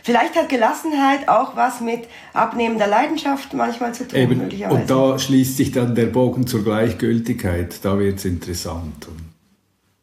Vielleicht 0.02 0.35
hat 0.35 0.49
Gelassenheit 0.49 1.28
auch 1.28 1.57
was 1.57 1.80
mit 1.80 2.09
abnehmender 2.33 2.87
Leidenschaft 2.87 3.52
manchmal 3.52 3.95
zu 3.95 4.09
tun, 4.09 4.19
Eben, 4.19 4.38
möglicherweise. 4.38 4.80
Und 4.80 4.90
da 4.90 5.19
schließt 5.19 5.57
sich 5.57 5.73
dann 5.73 5.95
der 5.95 6.07
Bogen 6.07 6.47
zur 6.47 6.64
Gleichgültigkeit. 6.64 7.85
Da 7.85 7.99
wird 7.99 8.19
es 8.19 8.25
interessant. 8.25 9.09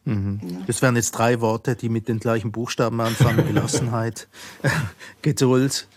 Mhm. 0.05 0.39
Das 0.67 0.81
wären 0.81 0.95
jetzt 0.95 1.11
drei 1.11 1.41
Worte, 1.41 1.75
die 1.75 1.89
mit 1.89 2.07
den 2.07 2.19
gleichen 2.19 2.51
Buchstaben 2.51 3.01
anfangen. 3.01 3.45
Gelassenheit, 3.53 4.27
Geduld 5.23 5.87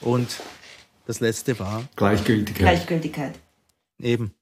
und 0.00 0.40
das 1.06 1.20
letzte 1.20 1.58
war 1.58 1.82
Gleichgültigkeit. 1.96 2.66
Gleichgültigkeit. 2.66 3.34
Eben. 4.02 4.34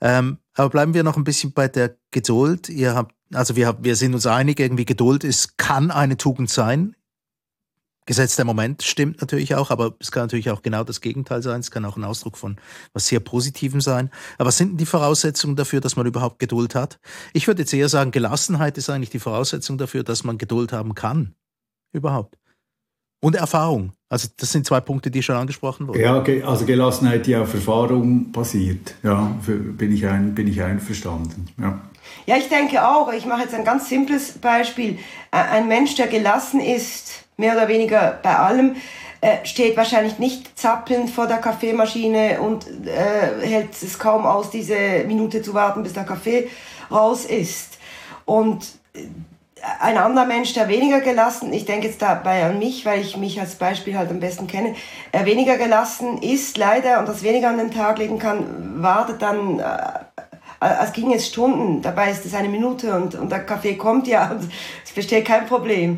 Ähm, 0.00 0.38
aber 0.54 0.70
bleiben 0.70 0.94
wir 0.94 1.02
noch 1.02 1.16
ein 1.16 1.24
bisschen 1.24 1.52
bei 1.52 1.68
der 1.68 1.96
Geduld. 2.10 2.68
Ihr 2.68 2.94
habt, 2.94 3.14
also 3.32 3.56
wir, 3.56 3.76
wir 3.80 3.96
sind 3.96 4.14
uns 4.14 4.26
einig, 4.26 4.60
irgendwie 4.60 4.84
Geduld 4.84 5.24
ist, 5.24 5.58
kann 5.58 5.90
eine 5.90 6.16
Tugend 6.16 6.50
sein. 6.50 6.94
Gesetz 8.06 8.36
der 8.36 8.44
Moment 8.44 8.82
stimmt 8.82 9.22
natürlich 9.22 9.54
auch, 9.54 9.70
aber 9.70 9.94
es 9.98 10.12
kann 10.12 10.24
natürlich 10.24 10.50
auch 10.50 10.60
genau 10.60 10.84
das 10.84 11.00
Gegenteil 11.00 11.42
sein. 11.42 11.60
Es 11.60 11.70
kann 11.70 11.86
auch 11.86 11.96
ein 11.96 12.04
Ausdruck 12.04 12.36
von 12.36 12.58
was 12.92 13.06
sehr 13.06 13.20
Positivem 13.20 13.80
sein. 13.80 14.10
Aber 14.36 14.48
was 14.48 14.58
sind 14.58 14.72
denn 14.72 14.76
die 14.76 14.86
Voraussetzungen 14.86 15.56
dafür, 15.56 15.80
dass 15.80 15.96
man 15.96 16.04
überhaupt 16.04 16.38
Geduld 16.38 16.74
hat? 16.74 17.00
Ich 17.32 17.46
würde 17.46 17.62
jetzt 17.62 17.72
eher 17.72 17.88
sagen, 17.88 18.10
Gelassenheit 18.10 18.76
ist 18.76 18.90
eigentlich 18.90 19.10
die 19.10 19.20
Voraussetzung 19.20 19.78
dafür, 19.78 20.04
dass 20.04 20.22
man 20.22 20.36
Geduld 20.36 20.72
haben 20.72 20.94
kann. 20.94 21.34
Überhaupt. 21.92 22.36
Und 23.22 23.36
Erfahrung. 23.36 23.94
Also 24.14 24.28
das 24.36 24.52
sind 24.52 24.64
zwei 24.64 24.78
Punkte, 24.78 25.10
die 25.10 25.24
schon 25.24 25.34
angesprochen 25.34 25.88
wurden. 25.88 25.98
Ja, 25.98 26.22
also 26.46 26.64
Gelassenheit, 26.64 27.26
die 27.26 27.34
auf 27.34 27.52
Erfahrung 27.52 28.30
basiert. 28.30 28.94
Ja, 29.02 29.36
bin 29.44 29.92
ich, 29.92 30.06
ein, 30.06 30.36
bin 30.36 30.46
ich 30.46 30.62
einverstanden. 30.62 31.48
Ja. 31.60 31.80
ja, 32.24 32.36
ich 32.36 32.48
denke 32.48 32.86
auch. 32.86 33.12
Ich 33.12 33.26
mache 33.26 33.42
jetzt 33.42 33.54
ein 33.54 33.64
ganz 33.64 33.88
simples 33.88 34.38
Beispiel. 34.38 35.00
Ein 35.32 35.66
Mensch, 35.66 35.96
der 35.96 36.06
gelassen 36.06 36.60
ist, 36.60 37.24
mehr 37.38 37.56
oder 37.56 37.66
weniger 37.66 38.20
bei 38.22 38.36
allem, 38.36 38.76
äh, 39.20 39.44
steht 39.44 39.76
wahrscheinlich 39.76 40.20
nicht 40.20 40.56
zappelnd 40.56 41.10
vor 41.10 41.26
der 41.26 41.38
Kaffeemaschine 41.38 42.40
und 42.40 42.68
äh, 42.86 43.44
hält 43.44 43.72
es 43.72 43.98
kaum 43.98 44.26
aus, 44.26 44.48
diese 44.48 44.76
Minute 45.08 45.42
zu 45.42 45.54
warten, 45.54 45.82
bis 45.82 45.92
der 45.92 46.04
Kaffee 46.04 46.48
raus 46.88 47.24
ist. 47.24 47.78
Und 48.26 48.64
äh, 48.94 49.08
ein 49.80 49.96
anderer 49.96 50.26
Mensch, 50.26 50.52
der 50.52 50.68
weniger 50.68 51.00
gelassen, 51.00 51.52
ich 51.52 51.64
denke 51.64 51.86
jetzt 51.86 52.02
dabei 52.02 52.44
an 52.44 52.58
mich, 52.58 52.84
weil 52.84 53.00
ich 53.00 53.16
mich 53.16 53.40
als 53.40 53.54
Beispiel 53.54 53.96
halt 53.96 54.10
am 54.10 54.20
besten 54.20 54.46
kenne, 54.46 54.74
er 55.12 55.24
weniger 55.24 55.56
gelassen 55.56 56.18
ist 56.18 56.58
leider 56.58 56.98
und 56.98 57.08
das 57.08 57.22
weniger 57.22 57.48
an 57.48 57.58
den 57.58 57.70
Tag 57.70 57.98
legen 57.98 58.18
kann, 58.18 58.82
wartet 58.82 59.22
dann, 59.22 59.58
äh, 59.58 59.64
als 60.60 60.92
ging 60.92 61.12
es 61.12 61.26
Stunden, 61.26 61.82
dabei 61.82 62.10
ist 62.10 62.24
es 62.26 62.34
eine 62.34 62.48
Minute 62.48 62.94
und, 62.94 63.14
und 63.14 63.30
der 63.30 63.44
Kaffee 63.44 63.76
kommt 63.76 64.06
ja 64.06 64.30
und 64.30 64.50
es 64.84 64.92
besteht 64.92 65.26
kein 65.26 65.46
Problem. 65.46 65.96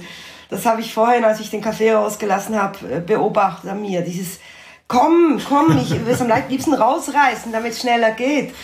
Das 0.49 0.64
habe 0.64 0.80
ich 0.80 0.94
vorhin, 0.94 1.25
als 1.25 1.40
ich 1.40 1.50
den 1.50 1.61
Kaffee 1.61 1.92
rausgelassen 1.92 2.61
habe, 2.61 2.78
äh, 2.88 3.00
beobachtet 3.00 3.70
an 3.70 3.82
mir. 3.82 4.02
Dieses, 4.02 4.38
komm, 4.87 5.40
komm, 5.49 5.76
ich 5.78 5.90
will 5.90 6.14
es 6.14 6.20
am 6.20 6.30
liebsten 6.49 6.75
rausreißen, 6.75 7.50
damit 7.50 7.73
es 7.73 7.80
schneller 7.80 8.12
geht. 8.12 8.54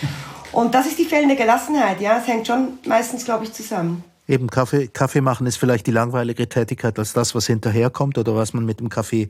Und 0.52 0.74
das 0.74 0.86
ist 0.86 0.98
die 0.98 1.06
fehlende 1.06 1.34
Gelassenheit, 1.34 2.00
ja. 2.00 2.18
Es 2.18 2.28
hängt 2.28 2.46
schon 2.46 2.78
meistens, 2.86 3.24
glaube 3.24 3.44
ich, 3.44 3.52
zusammen. 3.52 4.04
Eben 4.28 4.48
Kaffee, 4.48 4.86
Kaffee 4.88 5.20
machen 5.20 5.46
ist 5.46 5.56
vielleicht 5.56 5.86
die 5.86 5.92
langweilige 5.92 6.48
Tätigkeit 6.48 6.98
als 6.98 7.12
das, 7.12 7.34
was 7.34 7.46
hinterherkommt 7.46 8.18
oder 8.18 8.36
was 8.36 8.54
man 8.54 8.64
mit 8.64 8.80
dem 8.80 8.88
Kaffee 8.88 9.28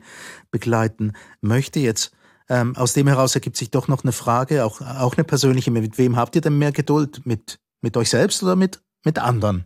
begleiten 0.51 1.13
möchte. 1.41 1.79
Jetzt 1.79 2.11
ähm, 2.49 2.75
aus 2.75 2.93
dem 2.93 3.07
heraus 3.07 3.33
ergibt 3.35 3.57
sich 3.57 3.71
doch 3.71 3.87
noch 3.87 4.03
eine 4.03 4.11
Frage, 4.11 4.65
auch, 4.65 4.81
auch 4.81 5.15
eine 5.17 5.23
persönliche. 5.23 5.71
Mit 5.71 5.97
wem 5.97 6.15
habt 6.15 6.35
ihr 6.35 6.41
denn 6.41 6.57
mehr 6.57 6.71
Geduld? 6.71 7.25
Mit, 7.25 7.59
mit 7.81 7.97
euch 7.97 8.09
selbst 8.09 8.43
oder 8.43 8.55
mit, 8.55 8.81
mit 9.03 9.17
anderen? 9.17 9.65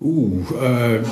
Uh, 0.00 0.44
äh, 0.60 1.02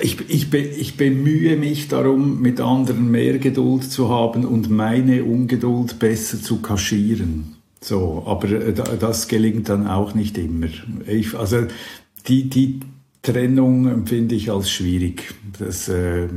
ich, 0.00 0.18
ich, 0.28 0.52
ich 0.52 0.96
bemühe 0.96 1.56
mich 1.56 1.88
darum, 1.88 2.40
mit 2.40 2.60
anderen 2.60 3.10
mehr 3.10 3.38
Geduld 3.38 3.90
zu 3.90 4.08
haben 4.08 4.44
und 4.44 4.70
meine 4.70 5.24
Ungeduld 5.24 5.98
besser 5.98 6.42
zu 6.42 6.60
kaschieren. 6.60 7.61
So, 7.82 8.22
aber 8.26 8.48
äh, 8.48 8.72
das 8.72 9.28
gelingt 9.28 9.68
dann 9.68 9.88
auch 9.88 10.14
nicht 10.14 10.38
immer. 10.38 10.68
Ich, 11.06 11.34
also 11.34 11.66
die, 12.28 12.48
die 12.48 12.80
Trennung 13.22 13.88
empfinde 13.88 14.36
ich 14.36 14.50
als 14.50 14.70
schwierig. 14.70 15.34
Das, 15.58 15.88
äh, 15.88 16.28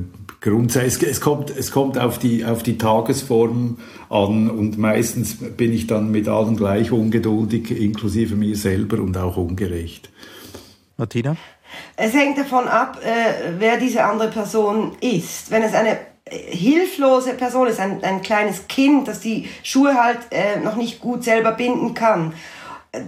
grundsätzlich, 0.41 1.09
es 1.09 1.21
kommt, 1.21 1.55
es 1.55 1.71
kommt 1.71 1.99
auf, 1.99 2.17
die, 2.17 2.45
auf 2.45 2.63
die 2.63 2.77
Tagesform 2.77 3.77
an 4.09 4.49
und 4.49 4.77
meistens 4.77 5.35
bin 5.35 5.71
ich 5.71 5.87
dann 5.87 6.11
mit 6.11 6.27
allen 6.27 6.57
gleich 6.57 6.91
ungeduldig, 6.91 7.71
inklusive 7.71 8.35
mir 8.35 8.55
selber 8.55 8.99
und 8.99 9.15
auch 9.17 9.37
ungerecht. 9.37 10.09
Martina? 10.97 11.35
Es 11.95 12.13
hängt 12.13 12.37
davon 12.37 12.67
ab, 12.67 12.99
äh, 13.03 13.53
wer 13.59 13.77
diese 13.77 14.03
andere 14.03 14.29
Person 14.29 14.93
ist. 15.01 15.51
Wenn 15.51 15.61
es 15.61 15.73
eine 15.73 15.97
hilflose 16.29 17.33
Person 17.35 17.67
ist, 17.67 17.79
ein, 17.79 18.03
ein 18.03 18.21
kleines 18.21 18.67
Kind, 18.67 19.07
das 19.07 19.19
die 19.19 19.49
Schuhe 19.63 19.93
halt 20.01 20.19
äh, 20.31 20.59
noch 20.59 20.75
nicht 20.75 20.99
gut 20.99 21.23
selber 21.23 21.51
binden 21.51 21.93
kann, 21.93 22.33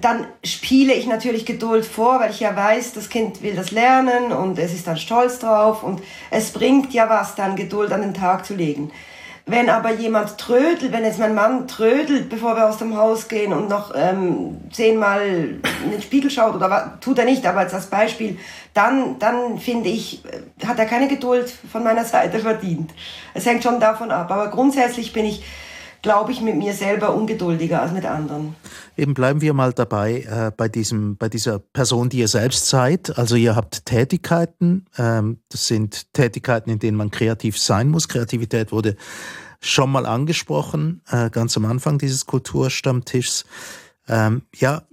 dann 0.01 0.27
spiele 0.43 0.93
ich 0.93 1.07
natürlich 1.07 1.45
Geduld 1.45 1.85
vor, 1.85 2.19
weil 2.19 2.31
ich 2.31 2.41
ja 2.41 2.55
weiß, 2.55 2.93
das 2.93 3.09
Kind 3.09 3.41
will 3.41 3.55
das 3.55 3.71
lernen 3.71 4.31
und 4.31 4.59
es 4.59 4.73
ist 4.73 4.85
dann 4.85 4.97
stolz 4.97 5.39
drauf 5.39 5.83
und 5.83 6.01
es 6.29 6.51
bringt 6.51 6.93
ja 6.93 7.09
was, 7.09 7.35
dann 7.35 7.55
Geduld 7.55 7.91
an 7.91 8.01
den 8.01 8.13
Tag 8.13 8.45
zu 8.45 8.53
legen. 8.53 8.91
Wenn 9.49 9.69
aber 9.69 9.93
jemand 9.93 10.37
trödelt, 10.37 10.91
wenn 10.91 11.05
jetzt 11.05 11.19
mein 11.19 11.33
Mann 11.33 11.69
trödelt, 11.69 12.27
bevor 12.27 12.57
wir 12.57 12.67
aus 12.67 12.79
dem 12.79 12.97
Haus 12.97 13.29
gehen 13.29 13.53
und 13.53 13.69
noch 13.69 13.93
ähm, 13.95 14.57
zehnmal 14.73 15.25
in 15.25 15.91
den 15.91 16.01
Spiegel 16.01 16.29
schaut, 16.29 16.53
oder 16.53 16.97
tut 16.99 17.17
er 17.17 17.23
nicht, 17.23 17.45
aber 17.45 17.61
als 17.61 17.87
Beispiel, 17.87 18.37
dann, 18.73 19.17
dann 19.19 19.57
finde 19.57 19.87
ich, 19.87 20.21
äh, 20.25 20.65
hat 20.65 20.77
er 20.77 20.85
keine 20.85 21.07
Geduld 21.07 21.49
von 21.71 21.81
meiner 21.81 22.03
Seite 22.05 22.39
verdient. 22.39 22.91
Es 23.33 23.45
hängt 23.45 23.63
schon 23.63 23.79
davon 23.79 24.11
ab. 24.11 24.29
Aber 24.31 24.49
grundsätzlich 24.49 25.13
bin 25.13 25.25
ich, 25.25 25.45
glaube 26.01 26.31
ich, 26.31 26.41
mit 26.41 26.55
mir 26.55 26.73
selber 26.73 27.13
ungeduldiger 27.13 27.81
als 27.81 27.91
mit 27.91 28.05
anderen. 28.05 28.55
Eben 28.95 29.13
bleiben 29.13 29.41
wir 29.41 29.53
mal 29.53 29.73
dabei 29.73 30.21
äh, 30.21 30.51
bei, 30.55 30.67
diesem, 30.67 31.17
bei 31.17 31.29
dieser 31.29 31.59
Person, 31.59 32.09
die 32.09 32.19
ihr 32.19 32.27
selbst 32.27 32.67
seid. 32.67 33.17
Also 33.17 33.35
ihr 33.35 33.55
habt 33.55 33.85
Tätigkeiten, 33.85 34.85
ähm, 34.97 35.39
das 35.49 35.67
sind 35.67 36.13
Tätigkeiten, 36.13 36.69
in 36.69 36.79
denen 36.79 36.97
man 36.97 37.11
kreativ 37.11 37.59
sein 37.59 37.89
muss. 37.89 38.07
Kreativität 38.07 38.71
wurde 38.71 38.95
schon 39.59 39.91
mal 39.91 40.05
angesprochen, 40.05 41.01
äh, 41.09 41.29
ganz 41.29 41.57
am 41.57 41.65
Anfang 41.65 41.97
dieses 41.97 42.25
Kulturstammtischs. 42.25 43.45
Ähm, 44.07 44.43
ja, 44.55 44.83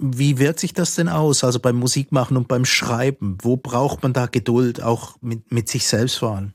wie 0.00 0.38
wirkt 0.38 0.60
sich 0.60 0.74
das 0.74 0.94
denn 0.94 1.08
aus? 1.08 1.42
Also 1.44 1.58
beim 1.58 1.76
Musikmachen 1.76 2.36
und 2.36 2.48
beim 2.48 2.64
Schreiben, 2.64 3.38
wo 3.42 3.56
braucht 3.56 4.02
man 4.02 4.12
da 4.12 4.26
Geduld, 4.26 4.82
auch 4.82 5.16
mit, 5.20 5.50
mit 5.50 5.68
sich 5.68 5.86
selbst 5.86 6.18
vor 6.18 6.36
allem? 6.36 6.52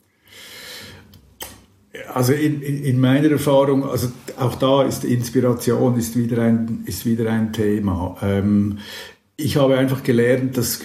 Also 2.14 2.34
in, 2.34 2.62
in, 2.62 3.00
meiner 3.00 3.32
Erfahrung, 3.32 3.84
also 3.90 4.10
auch 4.38 4.56
da 4.56 4.84
ist 4.84 5.04
Inspiration 5.04 5.98
ist 5.98 6.16
wieder 6.16 6.44
ein, 6.44 6.84
ist 6.86 7.06
wieder 7.06 7.32
ein 7.32 7.54
Thema. 7.54 8.18
Ähm, 8.22 8.78
ich 9.36 9.58
habe 9.58 9.78
einfach 9.78 10.04
gelernt, 10.04 10.58
dass 10.58 10.82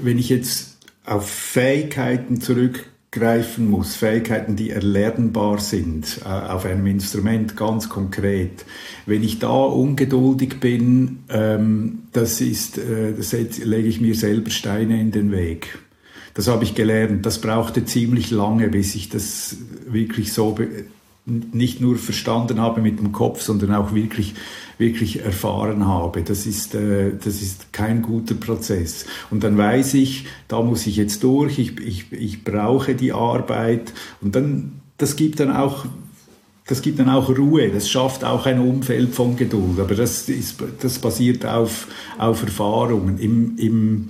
wenn 0.00 0.18
ich 0.18 0.28
jetzt 0.28 0.78
auf 1.04 1.28
Fähigkeiten 1.28 2.40
zurückgreifen 2.40 3.68
muss, 3.68 3.96
Fähigkeiten, 3.96 4.54
die 4.54 4.70
erlernbar 4.70 5.58
sind, 5.58 6.20
äh, 6.24 6.28
auf 6.28 6.64
einem 6.64 6.86
Instrument 6.86 7.56
ganz 7.56 7.88
konkret, 7.88 8.64
wenn 9.06 9.24
ich 9.24 9.40
da 9.40 9.50
ungeduldig 9.50 10.60
bin, 10.60 11.24
ähm, 11.30 12.02
das 12.12 12.40
ist, 12.40 12.78
äh, 12.78 13.14
das 13.16 13.32
lege 13.32 13.88
ich 13.88 14.00
mir 14.00 14.14
selber 14.14 14.50
Steine 14.50 15.00
in 15.00 15.10
den 15.10 15.32
Weg. 15.32 15.80
Das 16.34 16.48
habe 16.48 16.64
ich 16.64 16.74
gelernt. 16.74 17.26
Das 17.26 17.40
brauchte 17.40 17.84
ziemlich 17.84 18.30
lange, 18.30 18.68
bis 18.68 18.94
ich 18.94 19.08
das 19.08 19.56
wirklich 19.86 20.32
so 20.32 20.56
nicht 21.26 21.80
nur 21.80 21.96
verstanden 21.96 22.60
habe 22.60 22.80
mit 22.80 22.98
dem 22.98 23.12
Kopf, 23.12 23.42
sondern 23.42 23.74
auch 23.74 23.94
wirklich, 23.94 24.34
wirklich 24.78 25.22
erfahren 25.22 25.86
habe. 25.86 26.22
Das 26.22 26.46
ist, 26.46 26.74
äh, 26.74 27.12
das 27.22 27.42
ist 27.42 27.72
kein 27.72 28.02
guter 28.02 28.34
Prozess. 28.34 29.06
Und 29.30 29.44
dann 29.44 29.56
weiß 29.56 29.94
ich, 29.94 30.26
da 30.48 30.62
muss 30.62 30.86
ich 30.86 30.96
jetzt 30.96 31.22
durch, 31.22 31.58
ich, 31.58 31.78
ich, 31.80 32.12
ich 32.12 32.44
brauche 32.44 32.94
die 32.94 33.12
Arbeit 33.12 33.92
und 34.20 34.34
dann, 34.34 34.80
das 34.98 35.16
gibt 35.16 35.40
dann 35.40 35.54
auch 35.54 35.86
das 36.66 36.82
gibt 36.82 37.00
dann 37.00 37.08
auch 37.08 37.28
Ruhe, 37.28 37.68
das 37.70 37.90
schafft 37.90 38.22
auch 38.22 38.46
ein 38.46 38.60
Umfeld 38.60 39.12
von 39.12 39.36
Geduld, 39.36 39.80
aber 39.80 39.96
das, 39.96 40.28
ist, 40.28 40.62
das 40.80 41.00
basiert 41.00 41.44
auf, 41.44 41.88
auf 42.16 42.44
Erfahrungen. 42.44 43.18
Im, 43.18 43.58
im, 43.58 44.08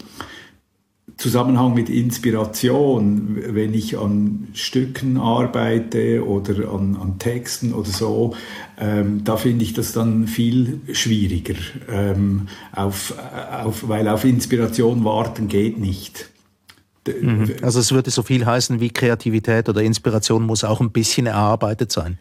Zusammenhang 1.21 1.75
mit 1.75 1.91
Inspiration, 1.91 3.37
wenn 3.49 3.75
ich 3.75 3.99
an 3.99 4.49
Stücken 4.55 5.19
arbeite 5.19 6.27
oder 6.27 6.73
an, 6.73 6.97
an 6.97 7.19
Texten 7.19 7.75
oder 7.75 7.91
so, 7.91 8.35
ähm, 8.79 9.23
da 9.23 9.37
finde 9.37 9.63
ich 9.65 9.75
das 9.75 9.93
dann 9.93 10.27
viel 10.27 10.81
schwieriger, 10.93 11.57
ähm, 11.93 12.49
auf, 12.75 13.15
auf, 13.53 13.87
weil 13.87 14.09
auf 14.09 14.25
Inspiration 14.25 15.05
warten 15.05 15.49
geht 15.49 15.79
nicht. 15.79 16.31
Mhm. 17.07 17.53
Also 17.61 17.81
es 17.81 17.93
würde 17.93 18.11
so 18.11 18.23
viel 18.23 18.47
heißen 18.47 18.81
wie 18.81 18.89
Kreativität 18.89 19.69
oder 19.69 19.83
Inspiration 19.83 20.47
muss 20.47 20.65
auch 20.65 20.81
ein 20.81 20.91
bisschen 20.91 21.27
erarbeitet 21.27 21.93
sein. 21.93 22.19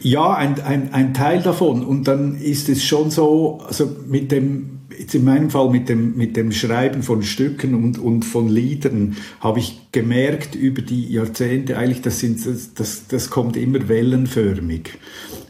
Ja, 0.00 0.34
ein, 0.34 0.60
ein, 0.62 0.92
ein 0.92 1.14
Teil 1.14 1.40
davon. 1.40 1.84
Und 1.84 2.08
dann 2.08 2.36
ist 2.36 2.68
es 2.68 2.82
schon 2.82 3.12
so, 3.12 3.60
also 3.64 3.88
mit 4.08 4.32
dem, 4.32 4.79
jetzt 5.00 5.14
in 5.14 5.24
meinem 5.24 5.48
Fall 5.50 5.70
mit 5.70 5.88
dem, 5.88 6.16
mit 6.16 6.36
dem 6.36 6.52
Schreiben 6.52 7.02
von 7.02 7.22
Stücken 7.22 7.74
und, 7.74 7.98
und 7.98 8.24
von 8.24 8.48
Liedern 8.48 9.16
habe 9.40 9.58
ich 9.58 9.80
gemerkt 9.92 10.54
über 10.54 10.82
die 10.82 11.10
Jahrzehnte 11.10 11.78
eigentlich, 11.78 12.02
das, 12.02 12.20
sind, 12.20 12.38
das, 12.76 13.06
das 13.08 13.30
kommt 13.30 13.56
immer 13.56 13.88
wellenförmig. 13.88 14.90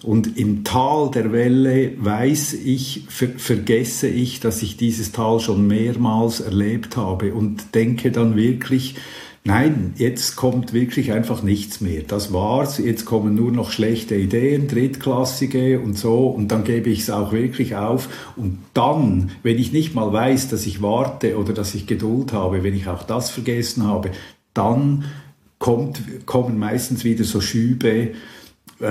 Und 0.02 0.38
im 0.38 0.64
Tal 0.64 1.10
der 1.10 1.32
Welle 1.32 1.92
weiß 1.98 2.54
ich, 2.54 3.04
ver, 3.08 3.30
vergesse 3.36 4.08
ich, 4.08 4.40
dass 4.40 4.62
ich 4.62 4.76
dieses 4.76 5.12
Tal 5.12 5.40
schon 5.40 5.66
mehrmals 5.66 6.40
erlebt 6.40 6.96
habe 6.96 7.34
und 7.34 7.74
denke 7.74 8.12
dann 8.12 8.36
wirklich, 8.36 8.94
Nein, 9.42 9.94
jetzt 9.96 10.36
kommt 10.36 10.74
wirklich 10.74 11.12
einfach 11.12 11.42
nichts 11.42 11.80
mehr. 11.80 12.02
Das 12.02 12.30
war's. 12.30 12.76
Jetzt 12.76 13.06
kommen 13.06 13.34
nur 13.34 13.50
noch 13.50 13.70
schlechte 13.70 14.14
Ideen, 14.14 14.68
drittklassige 14.68 15.80
und 15.80 15.96
so. 15.96 16.26
Und 16.26 16.48
dann 16.48 16.62
gebe 16.62 16.90
ich 16.90 17.00
es 17.00 17.10
auch 17.10 17.32
wirklich 17.32 17.74
auf. 17.74 18.08
Und 18.36 18.58
dann, 18.74 19.30
wenn 19.42 19.58
ich 19.58 19.72
nicht 19.72 19.94
mal 19.94 20.12
weiß, 20.12 20.48
dass 20.48 20.66
ich 20.66 20.82
warte 20.82 21.38
oder 21.38 21.54
dass 21.54 21.74
ich 21.74 21.86
Geduld 21.86 22.34
habe, 22.34 22.62
wenn 22.62 22.76
ich 22.76 22.86
auch 22.88 23.02
das 23.02 23.30
vergessen 23.30 23.86
habe, 23.86 24.10
dann 24.52 25.04
kommt, 25.58 26.26
kommen 26.26 26.58
meistens 26.58 27.04
wieder 27.04 27.24
so 27.24 27.40
Schübe, 27.40 28.10
äh, 28.80 28.86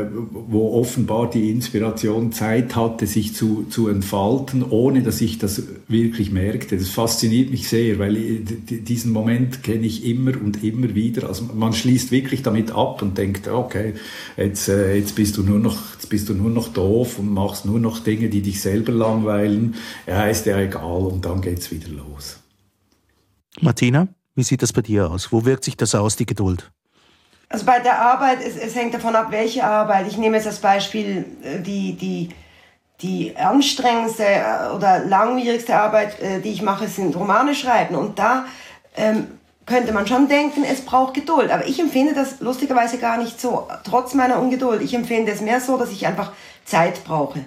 äh, 0.00 0.06
wo 0.32 0.80
offenbar 0.80 1.28
die 1.28 1.50
Inspiration 1.50 2.32
Zeit 2.32 2.74
hatte, 2.76 3.06
sich 3.06 3.34
zu, 3.34 3.66
zu 3.68 3.88
entfalten, 3.88 4.62
ohne 4.62 5.02
dass 5.02 5.20
ich 5.20 5.36
das 5.36 5.64
wirklich 5.86 6.30
merkte. 6.30 6.78
Das 6.78 6.88
fasziniert 6.88 7.50
mich 7.50 7.68
sehr, 7.68 7.98
weil 7.98 8.14
diesen 8.14 9.12
Moment 9.12 9.62
kenne 9.62 9.84
ich 9.84 10.06
immer 10.06 10.30
und 10.30 10.64
immer 10.64 10.94
wieder. 10.94 11.28
Also 11.28 11.44
man 11.54 11.74
schließt 11.74 12.10
wirklich 12.10 12.42
damit 12.42 12.70
ab 12.70 13.02
und 13.02 13.18
denkt, 13.18 13.46
okay, 13.46 13.92
jetzt, 14.38 14.70
äh, 14.70 14.96
jetzt 14.96 15.14
bist 15.14 15.36
du 15.36 15.42
nur 15.42 15.58
noch, 15.58 15.92
jetzt 15.92 16.08
bist 16.08 16.30
du 16.30 16.34
nur 16.34 16.50
noch 16.50 16.68
doof 16.68 17.18
und 17.18 17.30
machst 17.30 17.66
nur 17.66 17.78
noch 17.78 17.98
Dinge, 17.98 18.30
die 18.30 18.40
dich 18.40 18.62
selber 18.62 18.92
langweilen. 18.92 19.74
Ja, 20.06 20.26
ist 20.26 20.46
ja 20.46 20.58
egal 20.58 21.02
und 21.02 21.26
dann 21.26 21.42
geht's 21.42 21.70
wieder 21.70 21.88
los. 21.88 22.38
Martina, 23.60 24.08
wie 24.34 24.42
sieht 24.42 24.62
das 24.62 24.72
bei 24.72 24.80
dir 24.80 25.10
aus? 25.10 25.32
Wo 25.32 25.44
wirkt 25.44 25.64
sich 25.64 25.76
das 25.76 25.94
aus, 25.94 26.16
die 26.16 26.24
Geduld? 26.24 26.72
Also 27.48 27.66
bei 27.66 27.78
der 27.80 28.00
Arbeit, 28.00 28.38
es, 28.44 28.56
es 28.56 28.74
hängt 28.74 28.94
davon 28.94 29.14
ab, 29.16 29.26
welche 29.30 29.64
Arbeit. 29.64 30.06
Ich 30.08 30.16
nehme 30.16 30.36
jetzt 30.36 30.46
als 30.46 30.60
Beispiel 30.60 31.24
äh, 31.42 31.60
die, 31.60 31.94
die, 31.94 32.30
die 33.02 33.36
anstrengendste 33.36 34.24
äh, 34.24 34.74
oder 34.74 35.00
langwierigste 35.00 35.76
Arbeit, 35.76 36.20
äh, 36.20 36.40
die 36.40 36.52
ich 36.52 36.62
mache, 36.62 36.88
sind 36.88 37.16
Romane 37.16 37.54
schreiben. 37.54 37.96
Und 37.96 38.18
da 38.18 38.46
ähm, 38.96 39.26
könnte 39.66 39.92
man 39.92 40.06
schon 40.06 40.28
denken, 40.28 40.64
es 40.64 40.82
braucht 40.82 41.14
Geduld. 41.14 41.50
Aber 41.50 41.66
ich 41.66 41.78
empfinde 41.78 42.14
das 42.14 42.40
lustigerweise 42.40 42.98
gar 42.98 43.18
nicht 43.18 43.40
so, 43.40 43.68
trotz 43.84 44.14
meiner 44.14 44.40
Ungeduld. 44.40 44.82
Ich 44.82 44.94
empfinde 44.94 45.32
es 45.32 45.40
mehr 45.40 45.60
so, 45.60 45.76
dass 45.76 45.90
ich 45.90 46.06
einfach 46.06 46.32
Zeit 46.64 47.04
brauche. 47.04 47.44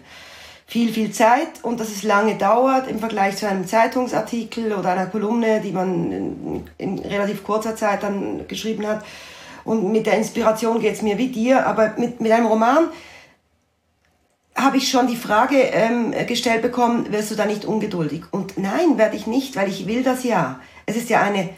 Viel, 0.69 0.91
viel 0.91 1.11
Zeit 1.11 1.63
und 1.63 1.79
dass 1.79 1.89
es 1.89 2.03
lange 2.03 2.35
dauert 2.35 2.89
im 2.89 2.99
Vergleich 2.99 3.37
zu 3.37 3.47
einem 3.47 3.65
Zeitungsartikel 3.65 4.73
oder 4.73 4.89
einer 4.89 5.05
Kolumne, 5.05 5.61
die 5.61 5.71
man 5.71 6.11
in, 6.11 6.69
in 6.77 6.99
relativ 6.99 7.43
kurzer 7.45 7.75
Zeit 7.75 8.03
dann 8.03 8.47
geschrieben 8.49 8.85
hat. 8.85 9.05
Und 9.67 9.91
mit 9.91 10.05
der 10.05 10.17
Inspiration 10.17 10.79
geht 10.79 10.95
es 10.95 11.01
mir 11.01 11.17
wie 11.17 11.27
dir, 11.27 11.67
aber 11.67 11.93
mit, 11.97 12.21
mit 12.21 12.31
einem 12.31 12.47
Roman 12.47 12.89
habe 14.55 14.77
ich 14.77 14.89
schon 14.89 15.07
die 15.07 15.15
Frage 15.15 15.57
ähm, 15.57 16.13
gestellt 16.25 16.63
bekommen, 16.63 17.11
wirst 17.11 17.29
du 17.29 17.35
da 17.35 17.45
nicht 17.45 17.65
ungeduldig? 17.65 18.23
Und 18.31 18.57
nein, 18.57 18.97
werde 18.97 19.15
ich 19.15 19.27
nicht, 19.27 19.55
weil 19.55 19.69
ich 19.69 19.85
will 19.85 20.01
das 20.01 20.23
ja. 20.23 20.59
Es 20.87 20.95
ist 20.95 21.09
ja 21.09 21.21
eine, 21.21 21.49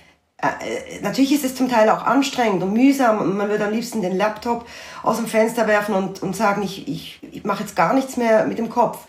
äh, 0.41 0.99
natürlich 1.01 1.33
ist 1.33 1.45
es 1.45 1.55
zum 1.55 1.69
Teil 1.69 1.89
auch 1.89 2.03
anstrengend 2.05 2.61
und 2.61 2.73
mühsam 2.73 3.19
und 3.19 3.37
man 3.37 3.49
würde 3.49 3.65
am 3.65 3.71
liebsten 3.71 4.01
den 4.01 4.17
Laptop 4.17 4.65
aus 5.01 5.15
dem 5.15 5.27
Fenster 5.27 5.67
werfen 5.67 5.95
und, 5.95 6.21
und 6.21 6.35
sagen, 6.35 6.61
ich, 6.61 6.87
ich, 6.89 7.19
ich 7.31 7.45
mache 7.45 7.63
jetzt 7.63 7.75
gar 7.75 7.93
nichts 7.93 8.17
mehr 8.17 8.45
mit 8.45 8.57
dem 8.57 8.69
Kopf. 8.69 9.05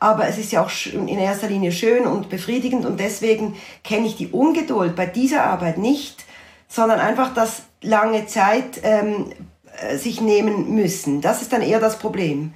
Aber 0.00 0.26
es 0.26 0.38
ist 0.38 0.52
ja 0.52 0.64
auch 0.64 0.70
in 0.92 1.08
erster 1.08 1.48
Linie 1.48 1.72
schön 1.72 2.06
und 2.06 2.30
befriedigend 2.30 2.86
und 2.86 2.98
deswegen 2.98 3.56
kenne 3.82 4.06
ich 4.06 4.16
die 4.16 4.28
Ungeduld 4.28 4.96
bei 4.96 5.06
dieser 5.06 5.44
Arbeit 5.44 5.78
nicht, 5.78 6.24
sondern 6.68 6.98
einfach 6.98 7.32
das 7.34 7.62
lange 7.84 8.26
Zeit 8.26 8.80
ähm, 8.82 9.26
äh, 9.78 9.96
sich 9.96 10.20
nehmen 10.20 10.74
müssen. 10.74 11.20
Das 11.20 11.42
ist 11.42 11.52
dann 11.52 11.62
eher 11.62 11.80
das 11.80 11.98
Problem. 11.98 12.52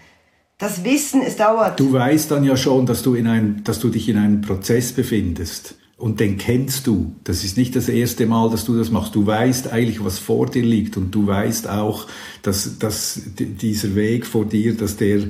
Das 0.59 0.83
Wissen, 0.83 1.23
es 1.23 1.37
dauert. 1.37 1.79
Du 1.79 1.93
weißt 1.93 2.33
dann 2.33 2.43
ja 2.43 2.57
schon, 2.57 2.85
dass 2.85 3.03
du, 3.03 3.15
in 3.15 3.29
ein, 3.29 3.63
dass 3.63 3.79
du 3.79 3.91
dich 3.91 4.09
in 4.09 4.19
einem 4.19 4.41
Prozess 4.41 4.93
befindest. 4.93 5.77
Und 5.97 6.21
den 6.21 6.39
kennst 6.39 6.87
du. 6.87 7.13
Das 7.25 7.43
ist 7.43 7.57
nicht 7.57 7.75
das 7.75 7.89
erste 7.89 8.27
Mal, 8.27 8.51
dass 8.51 8.65
du 8.65 8.77
das 8.77 8.91
machst. 8.91 9.17
Du 9.17 9.27
weißt 9.27 9.73
eigentlich, 9.73 10.05
was 10.05 10.19
vor 10.21 10.47
dir 10.47 10.63
liegt. 10.63 10.97
Und 10.97 11.13
du 11.13 11.27
weißt 11.27 11.69
auch, 11.69 12.07
dass, 12.43 12.79
dass 12.79 13.21
dieser 13.37 13.97
Weg 13.97 14.25
vor 14.25 14.45
dir, 14.45 14.77
dass 14.77 14.97
der 14.97 15.23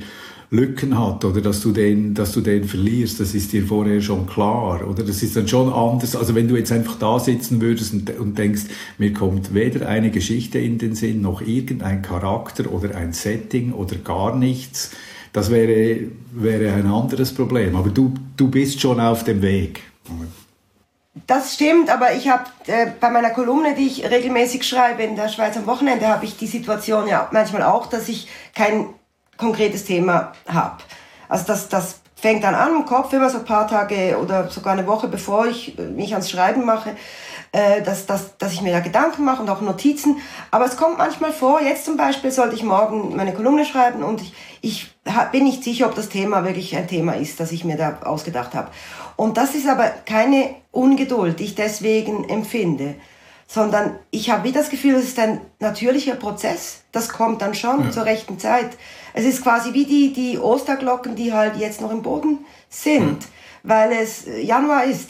Lücken 0.51 0.99
hat 0.99 1.27
oder 1.27 1.43
dass 1.43 1.61
du 1.61 1.73
den, 1.73 2.15
dass 2.15 2.33
du 2.33 2.41
den 2.41 2.65
verlierst, 2.65 3.21
das 3.21 3.35
ist 3.35 3.53
dir 3.53 3.67
vorher 3.67 4.01
schon 4.01 4.27
klar, 4.27 4.89
oder? 4.89 5.03
Das 5.03 5.23
ist 5.23 5.37
dann 5.37 5.47
schon 5.47 5.71
anders. 5.71 6.17
Also 6.17 6.35
wenn 6.35 6.49
du 6.49 6.57
jetzt 6.57 6.73
einfach 6.73 6.99
da 6.99 7.19
sitzen 7.19 7.61
würdest 7.61 7.93
und, 7.93 8.19
und 8.19 8.39
denkst, 8.39 8.63
mir 8.97 9.13
kommt 9.13 9.53
weder 9.53 9.87
eine 9.87 10.11
Geschichte 10.11 10.59
in 10.59 10.79
den 10.79 10.95
Sinn, 10.95 11.21
noch 11.21 11.43
irgendein 11.43 12.01
Charakter 12.01 12.73
oder 12.73 12.95
ein 12.95 13.13
Setting 13.13 13.73
oder 13.73 13.97
gar 13.97 14.37
nichts, 14.37 14.93
das 15.35 15.51
wäre, 15.51 16.09
wäre 16.33 16.73
ein 16.73 16.87
anderes 16.87 17.35
Problem. 17.35 17.77
Aber 17.77 17.91
du, 17.91 18.15
du 18.39 18.49
bist 18.49 18.81
schon 18.81 19.01
auf 19.01 19.25
dem 19.25 19.43
Weg. 19.43 19.83
Das 21.27 21.55
stimmt, 21.55 21.91
aber 21.91 22.15
ich 22.15 22.29
habe 22.29 22.45
äh, 22.67 22.87
bei 22.99 23.11
meiner 23.11 23.31
Kolumne, 23.31 23.75
die 23.75 23.87
ich 23.87 24.09
regelmäßig 24.09 24.63
schreibe 24.63 25.03
in 25.03 25.17
der 25.17 25.29
Schweiz 25.29 25.57
am 25.57 25.67
Wochenende, 25.67 26.07
habe 26.07 26.25
ich 26.25 26.37
die 26.37 26.47
Situation 26.47 27.07
ja 27.07 27.29
manchmal 27.33 27.65
auch, 27.65 27.87
dass 27.87 28.09
ich 28.09 28.29
kein 28.55 28.87
konkretes 29.39 29.85
Thema 29.85 30.33
habe. 30.47 30.83
Also 31.29 31.45
das, 31.47 31.69
das 31.69 32.01
fängt 32.21 32.43
dann 32.45 32.55
an 32.55 32.75
im 32.75 32.85
Kopf, 32.85 33.13
immer 33.13 33.31
so 33.31 33.39
ein 33.39 33.45
paar 33.45 33.69
Tage 33.69 34.19
oder 34.21 34.49
sogar 34.49 34.73
eine 34.73 34.87
Woche 34.87 35.09
bevor 35.09 35.47
ich 35.47 35.79
mich 35.79 36.13
ans 36.13 36.31
Schreiben 36.31 36.65
mache, 36.65 36.97
äh, 37.53 37.81
dass, 37.83 38.07
dass, 38.07 38.37
dass 38.39 38.53
ich 38.53 38.61
mir 38.61 38.73
da 38.73 38.81
Gedanken 38.81 39.25
mache 39.25 39.41
und 39.41 39.49
auch 39.49 39.61
Notizen. 39.61 40.17
Aber 40.51 40.67
es 40.67 40.77
kommt 40.77 40.99
manchmal 40.99 41.33
vor, 41.33 41.63
jetzt 41.63 41.85
zum 41.85 41.97
Beispiel 41.97 42.31
sollte 42.31 42.57
ich 42.57 42.63
morgen 42.63 43.15
meine 43.17 43.33
Kolumne 43.33 43.65
schreiben 43.65 44.03
und 44.03 44.21
ich, 44.21 44.35
ich 44.61 44.95
bin 45.33 45.45
nicht 45.45 45.63
sicher, 45.63 45.87
ob 45.87 45.95
das 45.95 46.09
Thema 46.09 46.45
wirklich 46.45 46.77
ein 46.77 46.89
Thema 46.89 47.13
ist, 47.13 47.41
das 47.41 47.53
ich 47.53 47.65
mir 47.65 47.77
da 47.77 47.99
ausgedacht 48.05 48.55
habe. 48.55 48.71
Und 49.17 49.37
das 49.37 49.55
ist 49.55 49.69
aber 49.69 49.89
keine 50.05 50.57
Ungeduld, 50.73 51.39
die 51.39 51.45
ich 51.45 51.55
deswegen 51.55 52.29
empfinde, 52.29 52.97
sondern 53.47 53.99
ich 54.11 54.31
habe 54.31 54.45
wie 54.45 54.53
das 54.53 54.69
Gefühl, 54.69 54.97
es 54.97 55.05
ist 55.05 55.19
ein 55.19 55.41
natürlicher 55.59 56.15
Prozess. 56.17 56.83
Das 56.93 57.09
kommt 57.09 57.41
dann 57.41 57.55
schon 57.55 57.85
ja. 57.85 57.91
zur 57.91 58.05
rechten 58.05 58.39
Zeit. 58.39 58.77
Es 59.19 59.25
ist 59.25 59.43
quasi 59.43 59.75
wie 59.75 59.85
die, 59.85 60.13
die 60.13 60.39
Osterglocken, 60.39 61.17
die 61.17 61.33
halt 61.33 61.57
jetzt 61.57 61.81
noch 61.81 61.91
im 61.91 62.03
Boden 62.03 62.47
sind, 62.69 63.19
mhm. 63.19 63.19
weil 63.65 63.91
es 63.91 64.27
Januar 64.43 64.85
ist 64.85 65.09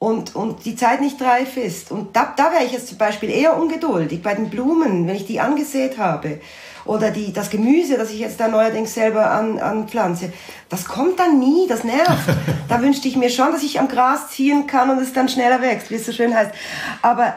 und, 0.00 0.34
und 0.34 0.64
die 0.64 0.74
Zeit 0.74 1.00
nicht 1.00 1.22
reif 1.22 1.56
ist. 1.56 1.92
Und 1.92 2.16
da, 2.16 2.34
da 2.36 2.50
wäre 2.50 2.64
ich 2.64 2.72
jetzt 2.72 2.88
zum 2.88 2.98
Beispiel 2.98 3.30
eher 3.30 3.56
ungeduldig 3.56 4.24
bei 4.24 4.34
den 4.34 4.50
Blumen, 4.50 5.06
wenn 5.06 5.14
ich 5.14 5.26
die 5.26 5.38
angesät 5.38 5.98
habe. 5.98 6.40
Oder 6.84 7.12
die, 7.12 7.32
das 7.32 7.48
Gemüse, 7.48 7.96
das 7.96 8.10
ich 8.10 8.18
jetzt 8.18 8.40
da 8.40 8.48
neuerdings 8.48 8.92
selber 8.92 9.30
an, 9.30 9.60
anpflanze. 9.60 10.32
Das 10.68 10.86
kommt 10.86 11.20
dann 11.20 11.38
nie, 11.38 11.68
das 11.68 11.84
nervt. 11.84 12.28
da 12.68 12.82
wünschte 12.82 13.06
ich 13.06 13.14
mir 13.14 13.30
schon, 13.30 13.52
dass 13.52 13.62
ich 13.62 13.78
am 13.78 13.86
Gras 13.86 14.30
ziehen 14.30 14.66
kann 14.66 14.90
und 14.90 14.98
es 14.98 15.12
dann 15.12 15.28
schneller 15.28 15.62
wächst, 15.62 15.92
wie 15.92 15.94
es 15.94 16.06
so 16.06 16.10
schön 16.10 16.34
heißt. 16.34 16.50
Aber 17.02 17.36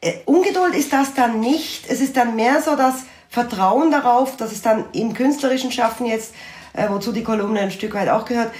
äh, 0.00 0.14
Ungeduld 0.24 0.74
ist 0.74 0.90
das 0.90 1.12
dann 1.12 1.38
nicht. 1.38 1.84
Es 1.86 2.00
ist 2.00 2.16
dann 2.16 2.34
mehr 2.34 2.62
so, 2.62 2.76
dass 2.76 3.04
Vertrauen 3.30 3.92
darauf, 3.92 4.36
dass 4.36 4.50
es 4.50 4.60
dann 4.60 4.84
im 4.92 5.14
künstlerischen 5.14 5.70
Schaffen 5.70 6.04
jetzt, 6.04 6.34
äh, 6.72 6.88
wozu 6.88 7.12
die 7.12 7.22
Kolumne 7.22 7.60
ein 7.60 7.70
Stück 7.70 7.94
weit 7.94 8.08
auch 8.08 8.24
gehört, 8.24 8.50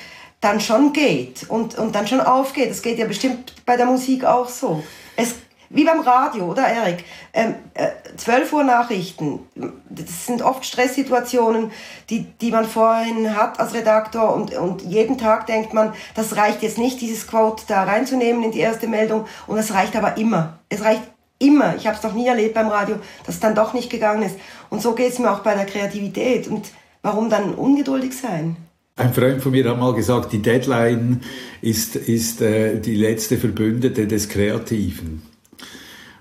dann 0.41 0.61
schon 0.61 0.93
geht 0.93 1.45
und, 1.49 1.77
und 1.77 1.95
dann 1.95 2.07
schon 2.07 2.21
aufgeht. 2.21 2.71
Das 2.71 2.81
geht 2.81 2.99
ja 2.99 3.07
bestimmt 3.07 3.55
bei 3.67 3.77
der 3.77 3.87
Musik 3.87 4.25
auch 4.25 4.49
so. 4.49 4.83
Es, 5.17 5.35
wie 5.71 5.85
beim 5.85 6.01
Radio, 6.01 6.47
oder 6.47 6.67
Erik? 6.69 7.05
Ähm, 7.33 7.57
äh, 7.75 7.89
12 8.17 8.53
Uhr 8.53 8.65
Nachrichten, 8.65 9.41
das 9.89 10.27
sind 10.27 10.41
oft 10.41 10.65
Stresssituationen, 10.65 11.73
die, 12.09 12.23
die 12.41 12.53
man 12.53 12.65
vorhin 12.65 13.37
hat 13.37 13.59
als 13.59 13.75
Redaktor 13.75 14.35
und, 14.35 14.55
und 14.55 14.83
jeden 14.83 15.19
Tag 15.19 15.47
denkt 15.47 15.75
man, 15.75 15.93
das 16.15 16.37
reicht 16.37 16.63
jetzt 16.63 16.79
nicht, 16.79 17.01
dieses 17.01 17.27
Quote 17.27 17.65
da 17.67 17.83
reinzunehmen 17.83 18.45
in 18.45 18.53
die 18.53 18.61
erste 18.61 18.87
Meldung 18.87 19.27
und 19.49 19.59
es 19.59 19.75
reicht 19.75 19.97
aber 19.97 20.17
immer. 20.17 20.61
Es 20.69 20.83
reicht 20.83 21.03
immer. 21.41 21.75
Ich 21.77 21.87
habe 21.89 21.97
es 21.97 22.03
noch 22.05 22.15
nie 22.15 22.29
erlebt 22.29 22.55
beim 22.55 22.69
Radio, 22.69 22.97
dass 23.27 23.35
es 23.35 23.41
dann 23.41 23.57
doch 23.57 23.75
nicht 23.75 23.91
gegangen 23.91 24.23
ist. 24.23 24.37
Und 24.69 24.81
so 24.81 24.95
geht 24.95 25.13
es 25.13 25.19
mir 25.19 25.33
auch 25.33 25.41
bei 25.41 25.55
der 25.55 25.67
Kreativität. 25.67 26.47
Und 26.47 26.69
warum 27.03 27.29
dann 27.29 27.55
ungeduldig 27.55 28.13
sein? 28.17 28.57
Ein 28.97 29.15
Freund 29.15 29.43
von 29.43 29.53
mir 29.53 29.69
hat 29.69 29.79
mal 29.79 29.95
gesagt, 29.95 30.33
die 30.33 30.43
Deadline 30.43 31.23
ist, 31.63 31.97
ist 31.97 32.43
äh, 32.43 32.79
die 32.81 32.97
letzte 32.97 33.39
Verbündete 33.39 34.07
des 34.07 34.29
Kreativen. 34.29 35.23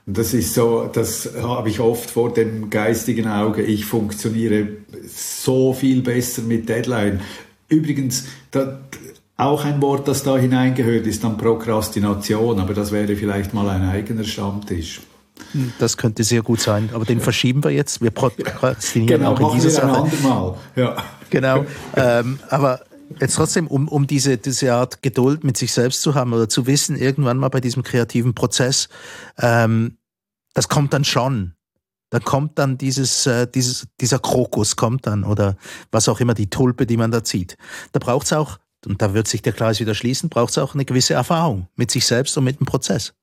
Und 0.05 0.17
das 0.17 0.33
ist 0.33 0.53
so, 0.53 0.89
das 0.91 1.29
habe 1.41 1.69
ich 1.69 1.79
oft 1.81 2.09
vor 2.09 2.33
dem 2.33 2.69
geistigen 2.69 3.27
Auge. 3.27 3.61
Ich 3.63 3.85
funktioniere 3.85 4.69
so 5.13 5.73
viel 5.73 6.01
besser 6.01 6.41
mit 6.41 6.69
Deadline. 6.69 7.19
Übrigens, 7.67 8.27
da, 8.51 8.79
auch 9.39 9.63
ein 9.63 9.81
Wort, 9.81 10.07
das 10.07 10.23
da 10.23 10.37
hineingehört, 10.37 11.05
ist 11.05 11.23
dann 11.23 11.37
Prokrastination, 11.37 12.59
aber 12.59 12.73
das 12.73 12.91
wäre 12.91 13.15
vielleicht 13.15 13.53
mal 13.53 13.69
ein 13.69 13.87
eigener 13.87 14.23
Stammtisch. 14.23 15.01
Das 15.79 15.97
könnte 15.97 16.23
sehr 16.23 16.41
gut 16.41 16.61
sein, 16.61 16.89
aber 16.93 17.05
den 17.05 17.19
verschieben 17.19 17.63
wir 17.63 17.71
jetzt. 17.71 18.01
Wir 18.01 18.11
prokrastinieren 18.11 19.21
genau, 19.21 19.33
auch 19.33 19.53
in 19.53 19.59
dieser 19.59 19.69
Sache. 19.71 20.55
Ja. 20.75 21.03
Genau. 21.29 21.65
Ähm, 21.95 22.39
aber 22.49 22.81
jetzt 23.19 23.35
trotzdem, 23.35 23.67
um, 23.67 23.87
um 23.87 24.07
diese, 24.07 24.37
diese 24.37 24.73
Art 24.73 25.01
Geduld 25.01 25.43
mit 25.43 25.57
sich 25.57 25.71
selbst 25.71 26.01
zu 26.01 26.15
haben 26.15 26.33
oder 26.33 26.49
zu 26.49 26.67
wissen, 26.67 26.95
irgendwann 26.95 27.37
mal 27.37 27.49
bei 27.49 27.61
diesem 27.61 27.83
kreativen 27.83 28.33
Prozess, 28.33 28.89
ähm, 29.37 29.97
das 30.53 30.69
kommt 30.69 30.93
dann 30.93 31.03
schon. 31.03 31.53
Da 32.11 32.19
kommt 32.19 32.57
dann 32.57 32.77
dieses, 32.77 33.27
äh, 33.27 33.47
dieses, 33.47 33.87
dieser 34.01 34.19
Krokus 34.19 34.75
kommt 34.75 35.05
dann 35.05 35.23
oder 35.23 35.57
was 35.91 36.09
auch 36.09 36.19
immer, 36.19 36.33
die 36.33 36.49
Tulpe, 36.49 36.85
die 36.87 36.97
man 36.97 37.11
da 37.11 37.23
zieht. 37.23 37.55
Da 37.91 37.99
braucht 37.99 38.25
es 38.25 38.33
auch 38.33 38.57
und 38.85 39.01
da 39.01 39.13
wird 39.13 39.27
sich 39.27 39.41
der 39.41 39.53
Kreis 39.53 39.79
wieder 39.79 39.93
schließen, 39.93 40.29
braucht 40.29 40.51
es 40.51 40.57
auch 40.57 40.73
eine 40.73 40.85
gewisse 40.85 41.13
Erfahrung 41.13 41.67
mit 41.75 41.91
sich 41.91 42.05
selbst 42.05 42.35
und 42.37 42.45
mit 42.45 42.59
dem 42.59 42.65
Prozess. 42.65 43.13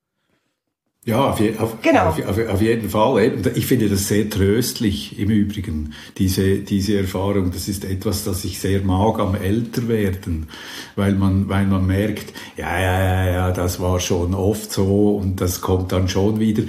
Ja, 1.06 1.30
auf, 1.30 1.38
je, 1.38 1.56
auf, 1.58 1.80
genau. 1.82 2.08
auf, 2.08 2.18
auf, 2.18 2.60
jeden 2.60 2.90
Fall. 2.90 3.32
Ich 3.54 3.66
finde 3.66 3.88
das 3.88 4.08
sehr 4.08 4.28
tröstlich 4.28 5.16
im 5.20 5.30
Übrigen, 5.30 5.94
diese, 6.18 6.58
diese 6.58 6.98
Erfahrung. 6.98 7.52
Das 7.52 7.68
ist 7.68 7.84
etwas, 7.84 8.24
das 8.24 8.44
ich 8.44 8.58
sehr 8.58 8.82
mag 8.82 9.20
am 9.20 9.36
Älterwerden, 9.36 10.48
weil 10.96 11.14
man, 11.14 11.48
weil 11.48 11.68
man 11.68 11.86
merkt, 11.86 12.32
ja, 12.56 12.80
ja, 12.80 13.04
ja, 13.04 13.30
ja, 13.30 13.50
das 13.52 13.78
war 13.78 14.00
schon 14.00 14.34
oft 14.34 14.72
so 14.72 15.16
und 15.16 15.40
das 15.40 15.60
kommt 15.60 15.92
dann 15.92 16.08
schon 16.08 16.40
wieder. 16.40 16.64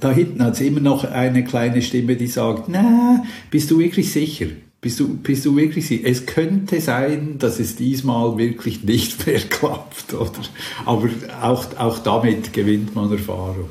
Da 0.00 0.12
hinten 0.12 0.42
hat 0.42 0.54
es 0.54 0.62
immer 0.62 0.80
noch 0.80 1.04
eine 1.04 1.44
kleine 1.44 1.82
Stimme, 1.82 2.16
die 2.16 2.26
sagt, 2.26 2.70
na, 2.70 3.22
bist 3.50 3.70
du 3.70 3.78
wirklich 3.80 4.10
sicher? 4.10 4.46
Bist 4.84 5.00
du, 5.00 5.08
bist 5.08 5.46
du 5.46 5.56
wirklich 5.56 5.86
sicher? 5.86 6.06
Es 6.06 6.26
könnte 6.26 6.78
sein, 6.78 7.38
dass 7.38 7.58
es 7.58 7.74
diesmal 7.74 8.36
wirklich 8.36 8.84
nicht 8.84 9.26
mehr 9.26 9.40
klappt, 9.40 10.12
oder? 10.12 10.42
Aber 10.84 11.08
auch, 11.40 11.64
auch 11.78 12.00
damit 12.00 12.52
gewinnt 12.52 12.94
man 12.94 13.10
Erfahrung. 13.10 13.70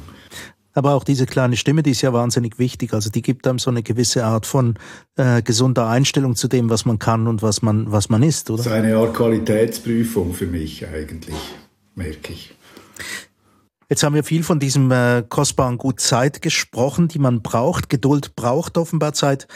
Aber 0.74 0.96
auch 0.96 1.04
diese 1.04 1.28
kleine 1.28 1.56
Stimme, 1.56 1.84
die 1.84 1.92
ist 1.92 2.02
ja 2.02 2.14
wahnsinnig 2.14 2.58
wichtig. 2.58 2.96
Also 2.96 3.12
die 3.12 3.22
gibt 3.22 3.46
einem 3.46 3.60
so 3.60 3.70
eine 3.70 3.84
gewisse 3.84 4.26
Art 4.26 4.48
von 4.48 4.74
äh, 5.16 5.44
gesunder 5.44 5.88
Einstellung 5.88 6.36
zu 6.36 6.48
dem, 6.48 6.72
was 6.72 6.84
man 6.86 6.98
kann 6.98 7.28
und 7.28 7.44
was 7.44 7.62
man, 7.62 7.92
was 7.92 8.10
man 8.10 8.24
ist, 8.24 8.50
oder? 8.50 8.64
Das 8.64 8.66
ist 8.66 8.72
eine 8.72 8.98
Art 8.98 9.14
Qualitätsprüfung 9.14 10.34
für 10.34 10.48
mich 10.48 10.88
eigentlich, 10.88 11.38
merke 11.94 12.34
ich. 12.34 12.56
Jetzt 13.88 14.02
haben 14.02 14.16
wir 14.16 14.24
viel 14.24 14.42
von 14.42 14.58
diesem 14.58 14.90
äh, 14.90 15.24
kostbaren 15.30 15.78
Gut 15.78 16.00
Zeit 16.00 16.42
gesprochen, 16.42 17.08
die 17.08 17.20
man 17.20 17.44
braucht. 17.44 17.90
Geduld 17.90 18.36
braucht 18.36 18.80
offenbar 18.80 19.14
Zeit. 19.14 19.48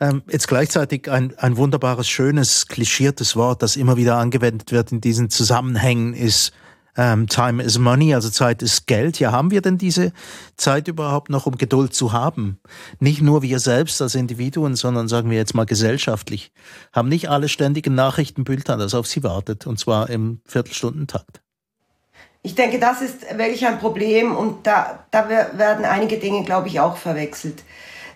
Ähm, 0.00 0.22
jetzt 0.30 0.48
gleichzeitig 0.48 1.10
ein, 1.10 1.38
ein 1.38 1.58
wunderbares, 1.58 2.08
schönes, 2.08 2.66
klischiertes 2.66 3.36
Wort, 3.36 3.62
das 3.62 3.76
immer 3.76 3.98
wieder 3.98 4.16
angewendet 4.16 4.72
wird 4.72 4.92
in 4.92 5.02
diesen 5.02 5.28
Zusammenhängen, 5.28 6.14
ist 6.14 6.52
ähm, 6.96 7.28
Time 7.28 7.62
is 7.62 7.78
Money, 7.78 8.14
also 8.14 8.30
Zeit 8.30 8.62
ist 8.62 8.86
Geld. 8.86 9.20
Ja, 9.20 9.30
haben 9.30 9.50
wir 9.50 9.60
denn 9.60 9.78
diese 9.78 10.12
Zeit 10.56 10.88
überhaupt 10.88 11.30
noch, 11.30 11.46
um 11.46 11.56
Geduld 11.56 11.94
zu 11.94 12.12
haben? 12.12 12.58
Nicht 12.98 13.20
nur 13.20 13.42
wir 13.42 13.58
selbst 13.58 14.00
als 14.02 14.14
Individuen, 14.14 14.74
sondern 14.74 15.06
sagen 15.06 15.30
wir 15.30 15.36
jetzt 15.36 15.54
mal 15.54 15.66
gesellschaftlich. 15.66 16.50
Haben 16.92 17.08
nicht 17.08 17.28
alle 17.28 17.48
ständigen 17.48 17.94
Nachrichtenbülter, 17.94 18.76
das 18.76 18.94
auf 18.94 19.06
sie 19.06 19.22
wartet, 19.22 19.66
und 19.66 19.78
zwar 19.78 20.10
im 20.10 20.40
Viertelstundentakt. 20.46 21.42
Ich 22.42 22.54
denke, 22.54 22.78
das 22.78 23.02
ist 23.02 23.22
wirklich 23.36 23.66
ein 23.66 23.78
Problem 23.78 24.34
und 24.34 24.66
da, 24.66 25.04
da 25.10 25.28
werden 25.28 25.84
einige 25.84 26.18
Dinge, 26.18 26.42
glaube 26.44 26.68
ich, 26.68 26.80
auch 26.80 26.96
verwechselt 26.96 27.62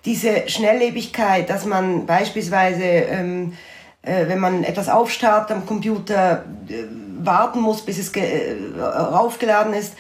diese 0.05 0.49
Schnelllebigkeit, 0.49 1.49
dass 1.49 1.65
man 1.65 2.07
beispielsweise, 2.07 2.85
ähm, 2.85 3.55
äh, 4.03 4.29
wenn 4.29 4.39
man 4.39 4.65
etwas 4.65 4.89
aufstartet 4.89 5.57
am 5.57 5.67
Computer, 5.67 6.45
äh, 6.69 6.85
warten 7.25 7.61
muss, 7.61 7.83
bis 7.83 7.99
es 7.99 8.15
äh, 8.17 8.55
raufgeladen 8.81 9.73
ist, 9.73 9.95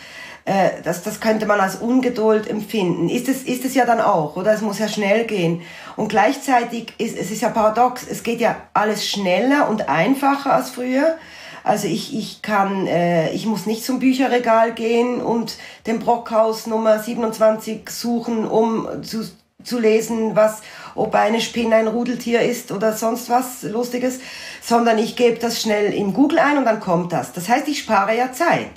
äh, 0.44 0.82
das, 0.82 1.02
das 1.02 1.20
könnte 1.20 1.46
man 1.46 1.60
als 1.60 1.76
Ungeduld 1.76 2.48
empfinden. 2.48 3.08
Ist 3.08 3.28
es, 3.28 3.42
ist 3.44 3.64
es 3.64 3.74
ja 3.74 3.86
dann 3.86 4.00
auch, 4.00 4.36
oder? 4.36 4.52
Es 4.52 4.60
muss 4.60 4.78
ja 4.78 4.88
schnell 4.88 5.24
gehen. 5.24 5.62
Und 5.96 6.08
gleichzeitig 6.08 6.92
ist 6.98 7.16
es 7.16 7.30
ist 7.30 7.40
ja 7.40 7.48
paradox, 7.48 8.06
es 8.08 8.22
geht 8.22 8.40
ja 8.40 8.56
alles 8.74 9.08
schneller 9.08 9.68
und 9.70 9.88
einfacher 9.88 10.52
als 10.52 10.70
früher. 10.70 11.16
Also 11.62 11.88
ich, 11.88 12.14
ich 12.14 12.42
kann, 12.42 12.86
äh, 12.86 13.30
ich 13.30 13.46
muss 13.46 13.64
nicht 13.64 13.84
zum 13.84 14.00
Bücherregal 14.00 14.74
gehen 14.74 15.22
und 15.22 15.56
den 15.86 15.98
Brockhaus 15.98 16.66
Nummer 16.66 16.98
27 16.98 17.88
suchen, 17.88 18.46
um 18.46 18.86
zu, 19.02 19.24
zu 19.64 19.80
lesen, 19.80 20.36
was, 20.36 20.62
ob 20.94 21.14
eine 21.14 21.40
Spinne 21.40 21.76
ein 21.76 21.88
Rudeltier 21.88 22.42
ist 22.42 22.70
oder 22.70 22.92
sonst 22.92 23.28
was 23.30 23.62
Lustiges, 23.62 24.20
sondern 24.62 24.98
ich 24.98 25.16
gebe 25.16 25.38
das 25.38 25.60
schnell 25.60 25.92
in 25.92 26.12
Google 26.12 26.38
ein 26.38 26.58
und 26.58 26.64
dann 26.64 26.80
kommt 26.80 27.12
das. 27.12 27.32
Das 27.32 27.48
heißt, 27.48 27.66
ich 27.68 27.80
spare 27.80 28.16
ja 28.16 28.32
Zeit. 28.32 28.70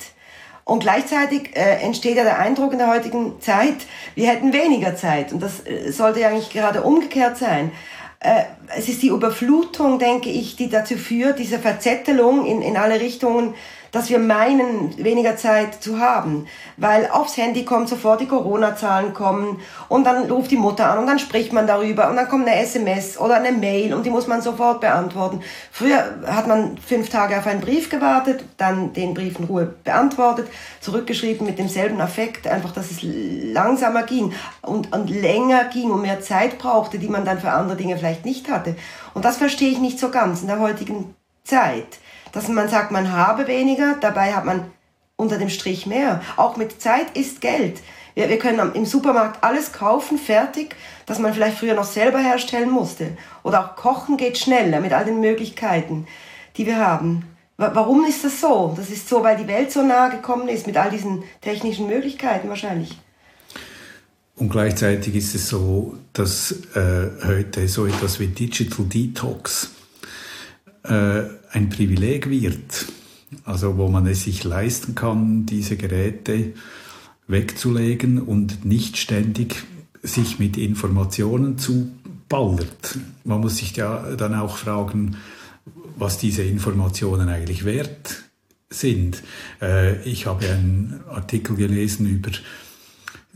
Und 0.67 0.79
gleichzeitig 0.79 1.55
äh, 1.55 1.81
entsteht 1.81 2.17
ja 2.17 2.23
der 2.23 2.39
Eindruck 2.39 2.73
in 2.73 2.79
der 2.79 2.89
heutigen 2.89 3.39
Zeit, 3.39 3.85
wir 4.15 4.27
hätten 4.27 4.51
weniger 4.51 4.97
Zeit. 4.97 5.31
Und 5.31 5.41
das 5.41 5.65
äh, 5.65 5.91
sollte 5.91 6.19
ja 6.19 6.27
eigentlich 6.27 6.49
gerade 6.49 6.83
umgekehrt 6.83 7.37
sein. 7.37 7.71
Äh, 8.19 8.43
es 8.75 8.89
ist 8.89 9.01
die 9.01 9.07
Überflutung, 9.07 9.97
denke 9.97 10.29
ich, 10.29 10.57
die 10.57 10.69
dazu 10.69 10.97
führt, 10.97 11.39
diese 11.39 11.59
Verzettelung 11.59 12.45
in, 12.45 12.61
in 12.61 12.75
alle 12.75 12.99
Richtungen, 12.99 13.53
dass 13.91 14.09
wir 14.09 14.19
meinen, 14.19 14.97
weniger 15.03 15.37
Zeit 15.37 15.81
zu 15.81 15.99
haben. 15.99 16.47
Weil 16.77 17.09
aufs 17.11 17.37
Handy 17.37 17.65
kommt 17.65 17.89
sofort 17.89 18.21
die 18.21 18.27
Corona-Zahlen 18.27 19.13
kommen 19.13 19.59
und 19.89 20.05
dann 20.05 20.29
ruft 20.29 20.51
die 20.51 20.57
Mutter 20.57 20.89
an 20.89 20.99
und 20.99 21.07
dann 21.07 21.19
spricht 21.19 21.53
man 21.53 21.67
darüber 21.67 22.09
und 22.09 22.15
dann 22.15 22.27
kommt 22.27 22.47
eine 22.47 22.59
SMS 22.59 23.17
oder 23.17 23.35
eine 23.35 23.51
Mail 23.51 23.93
und 23.93 24.05
die 24.05 24.09
muss 24.09 24.27
man 24.27 24.41
sofort 24.41 24.81
beantworten. 24.81 25.41
Früher 25.71 26.19
hat 26.25 26.47
man 26.47 26.77
fünf 26.77 27.09
Tage 27.09 27.37
auf 27.37 27.47
einen 27.47 27.61
Brief 27.61 27.89
gewartet, 27.89 28.43
dann 28.57 28.93
den 28.93 29.13
Brief 29.13 29.39
in 29.39 29.45
Ruhe 29.45 29.73
beantwortet, 29.83 30.47
zurückgeschrieben 30.81 31.45
mit 31.45 31.59
demselben 31.59 31.99
Affekt, 32.01 32.47
einfach, 32.47 32.71
dass 32.71 32.91
es 32.91 32.99
langsamer 33.01 34.03
ging 34.03 34.33
und, 34.61 34.93
und 34.93 35.09
länger 35.09 35.65
ging 35.65 35.91
und 35.91 36.01
mehr 36.01 36.21
Zeit 36.21 36.57
brauchte, 36.57 36.99
die 36.99 37.09
man 37.09 37.25
dann 37.25 37.39
für 37.39 37.51
andere 37.51 37.77
Dinge 37.77 37.97
vielleicht 37.97 38.25
nicht 38.25 38.49
hatte. 38.49 38.75
Und 39.13 39.25
das 39.25 39.37
verstehe 39.37 39.69
ich 39.69 39.79
nicht 39.79 39.99
so 39.99 40.09
ganz 40.09 40.41
in 40.41 40.47
der 40.47 40.59
heutigen 40.59 41.15
Zeit 41.43 41.99
dass 42.37 42.47
man 42.49 42.69
sagt, 42.69 42.91
man 42.91 43.11
habe 43.11 43.47
weniger, 43.47 43.95
dabei 43.99 44.33
hat 44.33 44.45
man 44.45 44.65
unter 45.15 45.39
dem 45.39 45.49
Strich 45.49 45.87
mehr. 45.87 46.21
Auch 46.35 46.55
mit 46.55 46.79
Zeit 46.79 47.17
ist 47.17 47.41
Geld. 47.41 47.81
Wir, 48.13 48.29
wir 48.29 48.37
können 48.37 48.75
im 48.75 48.85
Supermarkt 48.85 49.43
alles 49.43 49.73
kaufen, 49.73 50.19
fertig, 50.19 50.75
das 51.07 51.17
man 51.17 51.33
vielleicht 51.33 51.57
früher 51.57 51.73
noch 51.73 51.83
selber 51.83 52.19
herstellen 52.19 52.69
musste. 52.69 53.17
Oder 53.41 53.65
auch 53.65 53.75
kochen 53.75 54.17
geht 54.17 54.37
schneller 54.37 54.81
mit 54.81 54.93
all 54.93 55.05
den 55.05 55.19
Möglichkeiten, 55.19 56.05
die 56.57 56.67
wir 56.67 56.77
haben. 56.77 57.25
Warum 57.57 58.05
ist 58.05 58.23
das 58.23 58.39
so? 58.39 58.75
Das 58.77 58.91
ist 58.91 59.09
so, 59.09 59.23
weil 59.23 59.37
die 59.37 59.47
Welt 59.47 59.71
so 59.71 59.81
nahe 59.81 60.11
gekommen 60.11 60.47
ist 60.47 60.67
mit 60.67 60.77
all 60.77 60.91
diesen 60.91 61.23
technischen 61.41 61.87
Möglichkeiten 61.87 62.49
wahrscheinlich. 62.49 62.99
Und 64.35 64.51
gleichzeitig 64.51 65.15
ist 65.15 65.33
es 65.33 65.49
so, 65.49 65.97
dass 66.13 66.51
äh, 66.75 67.07
heute 67.25 67.67
so 67.67 67.87
etwas 67.87 68.19
wie 68.19 68.27
Digital 68.27 68.85
Detox 68.85 69.71
äh, 70.83 71.36
ein 71.51 71.69
Privileg 71.69 72.29
wird, 72.29 72.85
also 73.45 73.77
wo 73.77 73.87
man 73.87 74.05
es 74.07 74.23
sich 74.23 74.43
leisten 74.43 74.95
kann, 74.95 75.45
diese 75.45 75.77
Geräte 75.77 76.53
wegzulegen 77.27 78.21
und 78.21 78.65
nicht 78.65 78.97
ständig 78.97 79.63
sich 80.01 80.39
mit 80.39 80.57
Informationen 80.57 81.57
zuballert. 81.57 82.97
Man 83.23 83.41
muss 83.41 83.57
sich 83.57 83.75
ja 83.75 84.15
dann 84.15 84.33
auch 84.35 84.57
fragen, 84.57 85.17
was 85.97 86.17
diese 86.17 86.43
Informationen 86.43 87.27
eigentlich 87.27 87.65
wert 87.65 88.23
sind. 88.69 89.23
Äh, 89.61 90.01
ich 90.03 90.25
habe 90.25 90.49
einen 90.49 91.01
Artikel 91.09 91.55
gelesen 91.55 92.07
über 92.07 92.31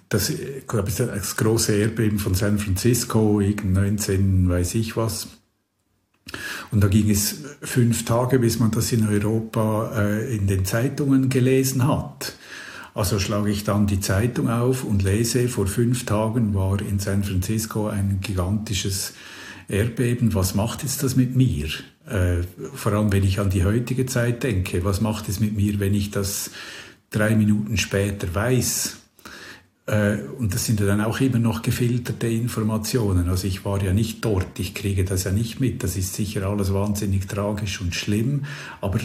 das, 0.10 0.32
glaube 0.68 0.90
ich, 0.90 0.96
das 0.96 1.38
große 1.38 1.74
Erdbeben 1.74 2.20
von 2.20 2.36
San 2.36 2.60
Francisco, 2.60 3.42
19, 3.42 4.50
weiß 4.50 4.76
ich 4.76 4.98
was. 4.98 5.30
Und 6.72 6.82
da 6.82 6.88
ging 6.88 7.10
es 7.10 7.44
fünf 7.62 8.06
Tage, 8.06 8.40
bis 8.40 8.60
man 8.60 8.72
das 8.72 8.92
in 8.92 9.08
Europa 9.08 9.92
äh, 9.98 10.36
in 10.36 10.48
den 10.48 10.66
Zeitungen 10.66 11.30
gelesen 11.30 11.88
hat. 11.88 12.34
Also 12.94 13.20
schlage 13.20 13.52
ich 13.52 13.64
dann 13.64 13.88
die 13.88 14.00
Zeitung 14.00 14.50
auf 14.50 14.84
und 14.84 15.04
lese, 15.04 15.48
vor 15.48 15.68
fünf 15.68 16.06
Tagen 16.06 16.54
war 16.54 16.82
in 16.82 17.00
San 17.00 17.24
Francisco 17.24 17.88
ein 17.88 18.20
gigantisches 18.22 19.14
Erdbeben. 19.70 20.34
Was 20.34 20.56
macht 20.56 20.84
jetzt 20.84 21.02
das 21.02 21.16
mit 21.16 21.36
mir? 21.36 21.68
Äh, 22.06 22.44
vor 22.74 22.94
allem, 22.94 23.12
wenn 23.12 23.24
ich 23.24 23.40
an 23.40 23.50
die 23.50 23.64
heutige 23.64 24.06
Zeit 24.06 24.44
denke. 24.44 24.84
Was 24.84 25.00
macht 25.00 25.30
es 25.30 25.40
mit 25.40 25.56
mir, 25.56 25.80
wenn 25.80 25.94
ich 25.94 26.12
das 26.12 26.52
drei 27.10 27.36
Minuten 27.36 27.78
später 27.78 28.34
weiß? 28.34 29.01
Äh, 29.92 30.20
und 30.40 30.54
das 30.54 30.66
sind 30.66 30.80
ja 30.80 30.86
dann 30.86 31.02
auch 31.02 31.20
immer 31.20 31.40
noch 31.40 31.62
gefilterte 31.62 32.28
Informationen. 32.28 33.30
Also 33.30 33.46
ich 33.46 33.66
war 33.66 33.84
ja 33.84 33.94
nicht 33.94 34.24
dort, 34.24 34.58
ich 34.58 34.74
kriege 34.74 35.04
das 35.04 35.26
ja 35.26 35.32
nicht 35.32 35.60
mit. 35.60 35.84
Das 35.84 35.98
ist 35.98 36.14
sicher 36.14 36.48
alles 36.48 36.74
wahnsinnig 36.74 37.28
tragisch 37.28 37.82
und 37.82 37.94
schlimm, 37.94 38.46
aber 38.80 39.00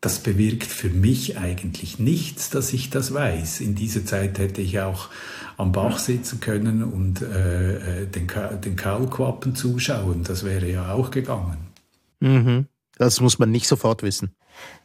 das 0.00 0.20
bewirkt 0.20 0.64
für 0.66 0.90
mich 0.90 1.38
eigentlich 1.38 1.98
nichts, 1.98 2.50
dass 2.50 2.72
ich 2.72 2.90
das 2.90 3.12
weiß. 3.12 3.60
In 3.60 3.74
dieser 3.74 4.04
Zeit 4.04 4.38
hätte 4.38 4.60
ich 4.60 4.80
auch 4.80 5.08
am 5.56 5.72
Bach 5.72 5.98
sitzen 5.98 6.38
können 6.38 6.84
und 6.84 7.20
äh, 7.22 8.02
äh 8.02 8.06
den, 8.06 8.28
den 8.64 8.76
Kaulquappen 8.76 9.56
zuschauen. 9.56 10.22
Das 10.22 10.44
wäre 10.44 10.70
ja 10.70 10.92
auch 10.92 11.10
gegangen. 11.10 11.58
Mhm. 12.20 12.66
Das 12.98 13.20
muss 13.20 13.38
man 13.38 13.50
nicht 13.50 13.66
sofort 13.66 14.02
wissen. 14.02 14.34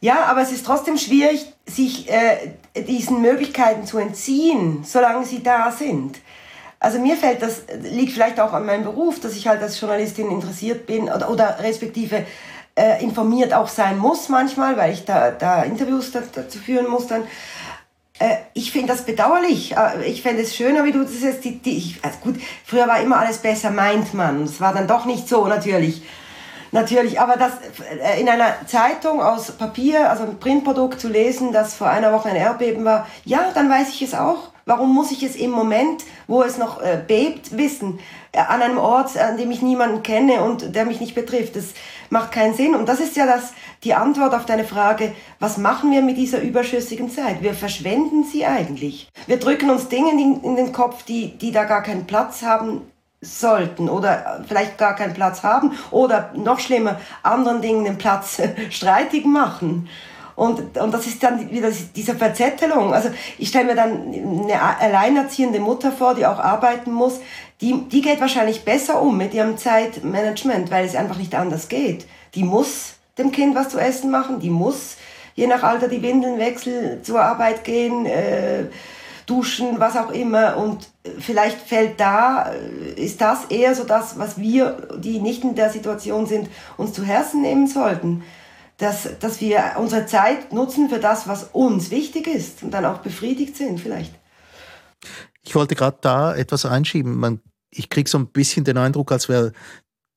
Ja, 0.00 0.24
aber 0.24 0.42
es 0.42 0.52
ist 0.52 0.64
trotzdem 0.64 0.96
schwierig, 0.96 1.46
sich 1.66 2.10
äh, 2.10 2.54
diesen 2.82 3.20
Möglichkeiten 3.20 3.86
zu 3.86 3.98
entziehen, 3.98 4.82
solange 4.84 5.26
sie 5.26 5.42
da 5.42 5.70
sind. 5.70 6.18
Also 6.80 7.00
mir 7.00 7.16
fällt 7.16 7.42
das, 7.42 7.62
liegt 7.82 8.12
vielleicht 8.12 8.38
auch 8.38 8.52
an 8.52 8.64
meinem 8.64 8.84
Beruf, 8.84 9.20
dass 9.20 9.34
ich 9.34 9.48
halt 9.48 9.60
als 9.62 9.80
Journalistin 9.80 10.30
interessiert 10.30 10.86
bin 10.86 11.04
oder, 11.04 11.28
oder 11.30 11.58
respektive 11.60 12.24
äh, 12.76 13.02
informiert 13.02 13.52
auch 13.52 13.66
sein 13.66 13.98
muss 13.98 14.28
manchmal, 14.28 14.76
weil 14.76 14.92
ich 14.92 15.04
da, 15.04 15.32
da 15.32 15.64
Interviews 15.64 16.12
dazu 16.12 16.58
führen 16.58 16.88
muss 16.88 17.08
dann. 17.08 17.24
Äh, 18.20 18.36
ich 18.54 18.70
finde 18.70 18.88
das 18.88 19.04
bedauerlich. 19.04 19.76
Äh, 19.76 20.04
ich 20.06 20.22
fände 20.22 20.42
es 20.42 20.54
schöner, 20.54 20.84
wie 20.84 20.92
du 20.92 21.02
das 21.02 21.20
jetzt, 21.20 21.44
die, 21.44 21.58
die, 21.58 21.96
also 22.02 22.18
gut, 22.18 22.36
früher 22.64 22.86
war 22.86 23.00
immer 23.00 23.18
alles 23.18 23.38
besser, 23.38 23.70
meint 23.70 24.14
man. 24.14 24.44
Es 24.44 24.60
war 24.60 24.72
dann 24.72 24.86
doch 24.86 25.04
nicht 25.04 25.28
so, 25.28 25.48
natürlich. 25.48 26.02
Natürlich, 26.70 27.20
aber 27.20 27.36
das 27.36 27.52
äh, 28.02 28.20
in 28.20 28.28
einer 28.28 28.54
Zeitung 28.66 29.22
aus 29.22 29.52
Papier, 29.52 30.10
also 30.10 30.24
ein 30.24 30.38
Printprodukt 30.38 31.00
zu 31.00 31.08
lesen, 31.08 31.52
das 31.52 31.74
vor 31.74 31.88
einer 31.88 32.12
Woche 32.12 32.28
ein 32.28 32.36
Erdbeben 32.36 32.84
war, 32.84 33.06
ja, 33.24 33.50
dann 33.54 33.70
weiß 33.70 33.88
ich 33.90 34.02
es 34.02 34.14
auch. 34.14 34.52
Warum 34.66 34.94
muss 34.94 35.10
ich 35.12 35.22
es 35.22 35.34
im 35.34 35.50
Moment, 35.50 36.04
wo 36.26 36.42
es 36.42 36.58
noch 36.58 36.82
äh, 36.82 37.02
bebt, 37.06 37.56
wissen? 37.56 38.00
Äh, 38.32 38.40
an 38.40 38.60
einem 38.60 38.76
Ort, 38.76 39.16
an 39.16 39.38
dem 39.38 39.50
ich 39.50 39.62
niemanden 39.62 40.02
kenne 40.02 40.42
und 40.42 40.74
der 40.74 40.84
mich 40.84 41.00
nicht 41.00 41.14
betrifft. 41.14 41.56
Das 41.56 41.72
macht 42.10 42.32
keinen 42.32 42.52
Sinn. 42.52 42.74
Und 42.74 42.86
das 42.86 43.00
ist 43.00 43.16
ja 43.16 43.24
das, 43.24 43.54
die 43.82 43.94
Antwort 43.94 44.34
auf 44.34 44.44
deine 44.44 44.64
Frage, 44.64 45.12
was 45.40 45.56
machen 45.56 45.90
wir 45.90 46.02
mit 46.02 46.18
dieser 46.18 46.42
überschüssigen 46.42 47.10
Zeit? 47.10 47.42
Wir 47.42 47.54
verschwenden 47.54 48.24
sie 48.24 48.44
eigentlich. 48.44 49.08
Wir 49.26 49.38
drücken 49.38 49.70
uns 49.70 49.88
Dinge 49.88 50.10
in, 50.10 50.42
in 50.42 50.56
den 50.56 50.72
Kopf, 50.72 51.02
die, 51.04 51.38
die 51.38 51.50
da 51.50 51.64
gar 51.64 51.82
keinen 51.82 52.06
Platz 52.06 52.42
haben 52.42 52.82
sollten 53.20 53.88
oder 53.88 54.44
vielleicht 54.46 54.78
gar 54.78 54.94
keinen 54.94 55.14
Platz 55.14 55.42
haben 55.42 55.72
oder 55.90 56.30
noch 56.34 56.60
schlimmer, 56.60 57.00
anderen 57.22 57.60
Dingen 57.60 57.84
den 57.84 57.98
Platz 57.98 58.40
streitig 58.70 59.24
machen. 59.24 59.88
Und, 60.36 60.78
und 60.78 60.94
das 60.94 61.08
ist 61.08 61.20
dann 61.20 61.50
wieder 61.50 61.68
diese 61.96 62.14
Verzettelung. 62.14 62.94
Also 62.94 63.10
ich 63.38 63.48
stelle 63.48 63.64
mir 63.64 63.74
dann 63.74 64.14
eine 64.14 64.78
alleinerziehende 64.78 65.58
Mutter 65.58 65.90
vor, 65.90 66.14
die 66.14 66.26
auch 66.26 66.38
arbeiten 66.38 66.92
muss. 66.92 67.18
Die, 67.60 67.88
die 67.88 68.02
geht 68.02 68.20
wahrscheinlich 68.20 68.64
besser 68.64 69.02
um 69.02 69.18
mit 69.18 69.34
ihrem 69.34 69.58
Zeitmanagement, 69.58 70.70
weil 70.70 70.86
es 70.86 70.94
einfach 70.94 71.16
nicht 71.16 71.34
anders 71.34 71.68
geht. 71.68 72.06
Die 72.36 72.44
muss 72.44 72.94
dem 73.18 73.32
Kind 73.32 73.56
was 73.56 73.70
zu 73.70 73.78
essen 73.78 74.12
machen, 74.12 74.38
die 74.38 74.50
muss 74.50 74.96
je 75.34 75.46
nach 75.46 75.62
Alter 75.62 75.88
die 75.88 76.02
Windeln 76.02 76.38
wechseln, 76.38 77.02
zur 77.04 77.20
Arbeit 77.20 77.64
gehen, 77.64 78.06
äh, 78.06 78.64
duschen, 79.28 79.78
was 79.78 79.96
auch 79.96 80.10
immer. 80.10 80.56
Und 80.56 80.88
vielleicht 81.18 81.60
fällt 81.60 82.00
da, 82.00 82.52
äh, 82.52 82.94
ist 82.94 83.20
das 83.20 83.44
eher 83.46 83.74
so 83.74 83.84
das, 83.84 84.18
was 84.18 84.38
wir, 84.38 84.88
die 84.98 85.20
nicht 85.20 85.44
in 85.44 85.54
der 85.54 85.70
Situation 85.70 86.26
sind, 86.26 86.48
uns 86.76 86.92
zu 86.92 87.04
Herzen 87.04 87.42
nehmen 87.42 87.66
sollten. 87.66 88.22
Dass, 88.78 89.08
dass 89.18 89.40
wir 89.40 89.74
unsere 89.78 90.06
Zeit 90.06 90.52
nutzen 90.52 90.88
für 90.88 91.00
das, 91.00 91.26
was 91.26 91.48
uns 91.52 91.90
wichtig 91.90 92.28
ist 92.28 92.62
und 92.62 92.70
dann 92.70 92.84
auch 92.84 92.98
befriedigt 92.98 93.56
sind 93.56 93.80
vielleicht. 93.80 94.14
Ich 95.42 95.56
wollte 95.56 95.74
gerade 95.74 95.98
da 96.00 96.32
etwas 96.32 96.64
einschieben. 96.64 97.16
Man, 97.16 97.40
ich 97.70 97.90
kriege 97.90 98.08
so 98.08 98.18
ein 98.18 98.28
bisschen 98.28 98.64
den 98.64 98.78
Eindruck, 98.78 99.10
als 99.10 99.28
wäre 99.28 99.52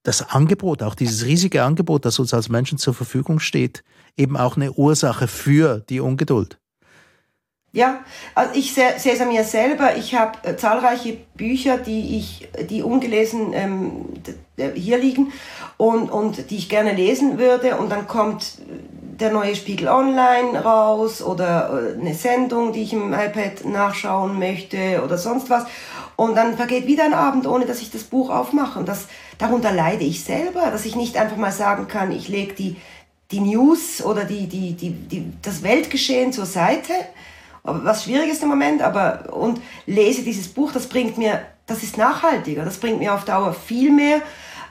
das 0.03 0.29
Angebot, 0.29 0.83
auch 0.83 0.93
dieses 0.93 1.25
riesige 1.25 1.63
Angebot, 1.63 2.05
das 2.05 2.19
uns 2.19 2.35
als 2.35 2.49
Menschen 2.49 2.77
zur 2.77 2.93
Verfügung 2.93 3.39
steht, 3.39 3.83
eben 4.15 4.37
auch 4.37 4.57
eine 4.57 4.73
Ursache 4.73 5.27
für 5.27 5.79
die 5.79 5.99
Ungeduld. 5.99 6.60
Ja, 7.73 8.01
also 8.35 8.53
ich 8.53 8.73
sehe 8.73 8.95
es 8.97 9.21
an 9.21 9.29
mir 9.29 9.45
selber. 9.45 9.95
Ich 9.95 10.13
habe 10.13 10.37
äh, 10.43 10.57
zahlreiche 10.57 11.17
Bücher, 11.35 11.77
die 11.77 12.17
ich, 12.17 12.49
die 12.69 12.83
ungelesen 12.83 13.53
ähm, 13.53 14.05
hier 14.75 14.97
liegen 14.97 15.31
und, 15.77 16.11
und 16.11 16.51
die 16.51 16.57
ich 16.57 16.67
gerne 16.67 16.93
lesen 16.93 17.37
würde. 17.37 17.77
Und 17.77 17.89
dann 17.89 18.07
kommt 18.07 18.57
der 19.21 19.31
neue 19.31 19.55
Spiegel 19.55 19.87
Online 19.87 20.61
raus 20.61 21.21
oder 21.21 21.93
äh, 21.95 21.99
eine 21.99 22.13
Sendung, 22.13 22.73
die 22.73 22.83
ich 22.83 22.91
im 22.91 23.13
iPad 23.13 23.63
nachschauen 23.63 24.37
möchte 24.37 25.01
oder 25.01 25.17
sonst 25.17 25.49
was. 25.49 25.63
Und 26.17 26.35
dann 26.35 26.57
vergeht 26.57 26.87
wieder 26.87 27.05
ein 27.05 27.13
Abend, 27.13 27.47
ohne 27.47 27.65
dass 27.65 27.81
ich 27.81 27.89
das 27.89 28.03
Buch 28.03 28.29
aufmache. 28.31 28.79
Und 28.79 28.89
das, 28.89 29.07
darunter 29.37 29.71
leide 29.71 30.03
ich 30.03 30.25
selber, 30.25 30.71
dass 30.71 30.85
ich 30.85 30.97
nicht 30.97 31.15
einfach 31.15 31.37
mal 31.37 31.53
sagen 31.53 31.87
kann, 31.87 32.11
ich 32.11 32.27
lege 32.27 32.53
die, 32.53 32.75
die 33.31 33.39
News 33.39 34.03
oder 34.03 34.25
die, 34.25 34.47
die, 34.47 34.73
die, 34.73 34.89
die, 34.89 35.31
das 35.41 35.63
Weltgeschehen 35.63 36.33
zur 36.33 36.45
Seite 36.45 36.91
was 37.63 38.03
Schwieriges 38.03 38.41
im 38.41 38.49
Moment, 38.49 38.81
aber 38.81 39.33
und 39.33 39.61
lese 39.85 40.23
dieses 40.23 40.47
Buch, 40.47 40.71
das 40.71 40.87
bringt 40.87 41.17
mir, 41.17 41.41
das 41.67 41.83
ist 41.83 41.97
nachhaltiger, 41.97 42.65
das 42.65 42.77
bringt 42.77 42.99
mir 42.99 43.13
auf 43.13 43.25
Dauer 43.25 43.53
viel 43.53 43.91
mehr, 43.91 44.21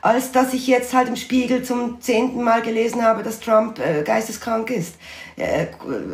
als 0.03 0.33
dass 0.33 0.55
ich 0.55 0.67
jetzt 0.67 0.95
halt 0.95 1.09
im 1.09 1.17
Spiegel 1.17 1.63
zum 1.63 2.01
zehnten 2.01 2.43
Mal 2.43 2.63
gelesen 2.63 3.05
habe, 3.05 3.23
dass 3.23 3.41
Trump 3.41 3.79
äh, 3.79 4.03
geisteskrank 4.03 4.71
ist. 4.71 4.95
Äh, 5.37 5.67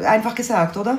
einfach 0.04 0.34
gesagt, 0.34 0.76
oder? 0.76 0.98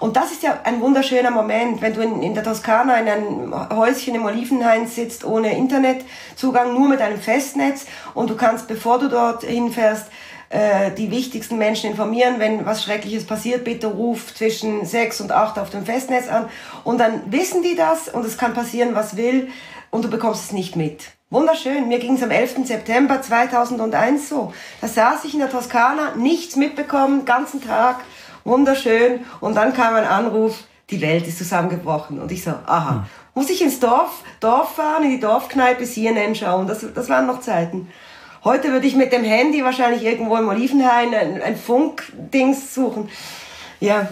Und 0.00 0.16
das 0.16 0.32
ist 0.32 0.42
ja 0.42 0.58
ein 0.64 0.80
wunderschöner 0.80 1.30
Moment, 1.30 1.80
wenn 1.80 1.94
du 1.94 2.00
in, 2.00 2.22
in 2.22 2.34
der 2.34 2.42
Toskana 2.42 2.98
in 2.98 3.08
einem 3.08 3.70
Häuschen 3.76 4.14
im 4.14 4.24
Olivenhain 4.24 4.86
sitzt, 4.86 5.24
ohne 5.24 5.56
Internetzugang, 5.56 6.74
nur 6.74 6.88
mit 6.88 7.00
einem 7.00 7.20
Festnetz 7.20 7.86
und 8.14 8.30
du 8.30 8.36
kannst, 8.36 8.66
bevor 8.66 8.98
du 8.98 9.08
dort 9.08 9.44
hinfährst, 9.44 10.06
äh, 10.50 10.90
die 10.92 11.10
wichtigsten 11.10 11.58
Menschen 11.58 11.90
informieren. 11.90 12.36
Wenn 12.38 12.64
was 12.64 12.82
Schreckliches 12.82 13.26
passiert, 13.26 13.64
bitte 13.64 13.88
ruf 13.88 14.34
zwischen 14.34 14.84
sechs 14.86 15.20
und 15.20 15.32
acht 15.32 15.58
auf 15.58 15.70
dem 15.70 15.84
Festnetz 15.84 16.28
an. 16.28 16.48
Und 16.84 16.98
dann 16.98 17.30
wissen 17.30 17.62
die 17.62 17.76
das 17.76 18.08
und 18.08 18.24
es 18.24 18.38
kann 18.38 18.54
passieren, 18.54 18.94
was 18.94 19.16
will 19.16 19.48
und 19.90 20.04
du 20.04 20.10
bekommst 20.10 20.44
es 20.44 20.52
nicht 20.52 20.76
mit. 20.76 21.04
Wunderschön. 21.30 21.88
Mir 21.88 21.98
ging 21.98 22.14
es 22.14 22.22
am 22.22 22.30
11. 22.30 22.66
September 22.66 23.20
2001 23.20 24.30
so. 24.30 24.52
Da 24.80 24.88
saß 24.88 25.24
ich 25.24 25.34
in 25.34 25.40
der 25.40 25.50
Toskana, 25.50 26.14
nichts 26.16 26.56
mitbekommen, 26.56 27.26
ganzen 27.26 27.62
Tag. 27.62 27.96
Wunderschön. 28.44 29.26
Und 29.40 29.54
dann 29.54 29.74
kam 29.74 29.94
ein 29.94 30.06
Anruf, 30.06 30.64
die 30.88 31.02
Welt 31.02 31.26
ist 31.26 31.36
zusammengebrochen. 31.36 32.18
Und 32.18 32.32
ich 32.32 32.42
so, 32.42 32.52
aha. 32.64 32.90
Hm. 32.90 33.02
Muss 33.34 33.50
ich 33.50 33.62
ins 33.62 33.78
Dorf, 33.78 34.22
Dorf 34.40 34.74
fahren, 34.74 35.04
in 35.04 35.10
die 35.10 35.20
Dorfkneipe 35.20 35.84
CNN 35.84 36.34
schauen? 36.34 36.66
Das, 36.66 36.84
das 36.94 37.08
waren 37.08 37.26
noch 37.26 37.40
Zeiten. 37.40 37.88
Heute 38.44 38.70
würde 38.72 38.86
ich 38.86 38.94
mit 38.94 39.12
dem 39.12 39.24
Handy 39.24 39.62
wahrscheinlich 39.64 40.04
irgendwo 40.04 40.36
im 40.36 40.48
Olivenhain 40.48 41.14
ein, 41.14 41.42
ein 41.42 41.56
Funkdings 41.56 42.74
suchen. 42.74 43.08
Ja. 43.80 44.08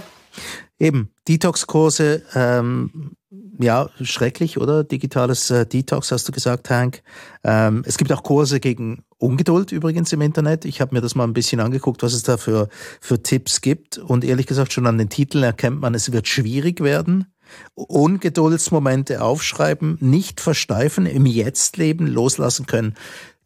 Eben, 0.79 1.11
Detox-Kurse, 1.29 2.23
ähm, 2.35 3.13
ja, 3.59 3.89
schrecklich, 4.01 4.59
oder? 4.59 4.85
Digitales 4.85 5.51
äh, 5.51 5.65
Detox, 5.67 6.13
hast 6.13 6.29
du 6.29 6.33
gesagt, 6.33 6.69
Hank. 6.71 7.03
Ähm, 7.45 7.83
es 7.87 7.97
gibt 7.97 8.13
auch 8.13 8.23
Kurse 8.23 8.61
gegen 8.61 9.05
Ungeduld 9.19 9.73
übrigens 9.73 10.13
im 10.13 10.21
Internet. 10.21 10.65
Ich 10.65 10.81
habe 10.81 10.95
mir 10.95 11.01
das 11.01 11.15
mal 11.15 11.25
ein 11.25 11.33
bisschen 11.33 11.61
angeguckt, 11.61 12.03
was 12.03 12.13
es 12.13 12.23
da 12.23 12.37
für, 12.37 12.69
für 13.01 13.23
Tipps 13.23 13.61
gibt. 13.61 13.97
Und 13.97 14.25
ehrlich 14.25 14.47
gesagt, 14.47 14.73
schon 14.73 14.87
an 14.87 14.99
den 14.99 15.09
Titeln 15.09 15.45
erkennt 15.45 15.81
man, 15.81 15.95
es 15.95 16.13
wird 16.13 16.29
schwierig 16.29 16.81
werden. 16.83 17.33
Ungeduldsmomente 17.75 19.23
aufschreiben, 19.23 19.97
nicht 20.01 20.41
versteifen, 20.41 21.07
im 21.07 21.27
Jetzt 21.27 21.77
leben, 21.77 22.07
loslassen 22.09 22.67
können 22.67 22.95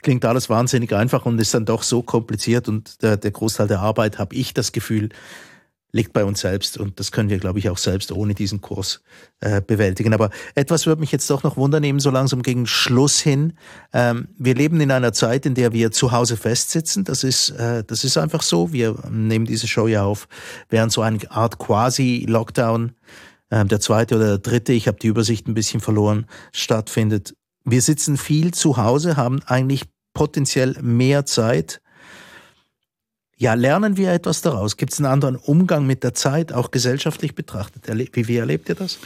klingt 0.03 0.25
alles 0.25 0.49
wahnsinnig 0.49 0.93
einfach 0.93 1.27
und 1.27 1.41
ist 1.41 1.55
dann 1.55 1.65
doch 1.65 1.83
so 1.83 2.03
kompliziert 2.03 2.69
und 2.69 3.03
der, 3.03 3.17
der 3.17 3.31
Großteil 3.31 3.69
der 3.69 3.81
Arbeit, 3.81 4.19
habe 4.19 4.35
ich 4.35 4.55
das 4.55 4.73
Gefühl, 4.73 5.11
liegt 5.93 6.13
bei 6.13 6.25
uns 6.25 6.41
selbst 6.41 6.79
und 6.79 7.01
das 7.01 7.11
können 7.11 7.31
wir, 7.31 7.39
glaube 7.39 7.59
ich, 7.59 7.69
auch 7.69 7.79
selbst 7.79 8.13
ohne 8.13 8.35
diesen 8.35 8.61
Kurs 8.61 9.03
äh, 9.41 9.61
bewältigen. 9.61 10.15
Aber 10.15 10.31
etwas 10.55 10.87
würde 10.87 11.01
mich 11.01 11.13
jetzt 11.13 11.29
doch 11.31 11.43
noch 11.43 11.57
wundern, 11.57 11.83
eben 11.85 12.01
so 12.01 12.11
langsam 12.11 12.43
gegen 12.43 12.67
Schluss 12.67 13.19
hin. 13.19 13.55
Ähm, 13.93 14.29
wir 14.39 14.55
leben 14.55 14.81
in 14.81 14.91
einer 14.91 15.13
Zeit, 15.13 15.47
in 15.47 15.55
der 15.55 15.73
wir 15.73 15.91
zu 15.91 16.13
Hause 16.13 16.37
festsitzen. 16.37 17.05
Das 17.05 17.25
ist, 17.25 17.51
äh, 17.51 17.83
das 17.85 18.05
ist 18.05 18.17
einfach 18.17 18.43
so. 18.43 18.73
Wir 18.73 18.97
nehmen 19.11 19.47
diese 19.47 19.67
Show 19.67 19.89
ja 19.89 20.05
auf 20.05 20.29
während 20.69 20.93
so 20.93 21.03
eine 21.03 21.19
Art 21.31 21.59
Quasi-Lockdown, 21.59 22.93
äh, 23.51 23.65
der 23.65 23.81
zweite 23.81 24.17
oder 24.17 24.27
der 24.27 24.39
dritte, 24.39 24.73
ich 24.73 24.87
habe 24.87 24.99
die 24.99 25.09
Übersicht 25.09 25.49
ein 25.49 25.55
bisschen 25.55 25.81
verloren, 25.81 26.27
stattfindet. 26.53 27.35
Wir 27.65 27.83
sitzen 27.83 28.17
viel 28.17 28.53
zu 28.53 28.77
Hause, 28.77 29.17
haben 29.17 29.41
eigentlich 29.47 29.85
potenziell 30.15 30.77
mehr 30.83 31.27
Zeit. 31.27 31.81
Ja, 33.37 33.55
lernen 33.55 33.97
wir 33.97 34.13
etwas 34.13 34.43
daraus? 34.43 34.77
Gibt 34.77 34.93
es 34.93 34.99
einen 34.99 35.07
anderen 35.07 35.37
Umgang 35.37 35.87
mit 35.87 36.05
der 36.05 36.15
Zeit, 36.15 36.53
auch 36.53 36.71
gesellschaftlich 36.71 37.35
betrachtet? 37.35 37.87
Wie, 38.15 38.29
wie 38.29 38.37
erlebt 38.37 38.69
ihr 38.69 38.75
das? 38.75 38.99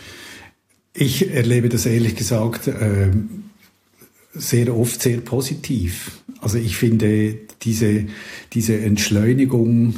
Ich 0.92 1.30
erlebe 1.30 1.68
das 1.68 1.86
ehrlich 1.86 2.16
gesagt 2.16 2.68
äh, 2.68 3.10
sehr 4.32 4.76
oft 4.76 5.02
sehr 5.02 5.18
positiv. 5.18 6.22
Also 6.40 6.58
ich 6.58 6.76
finde, 6.76 7.36
diese, 7.62 8.06
diese 8.52 8.78
Entschleunigung 8.80 9.94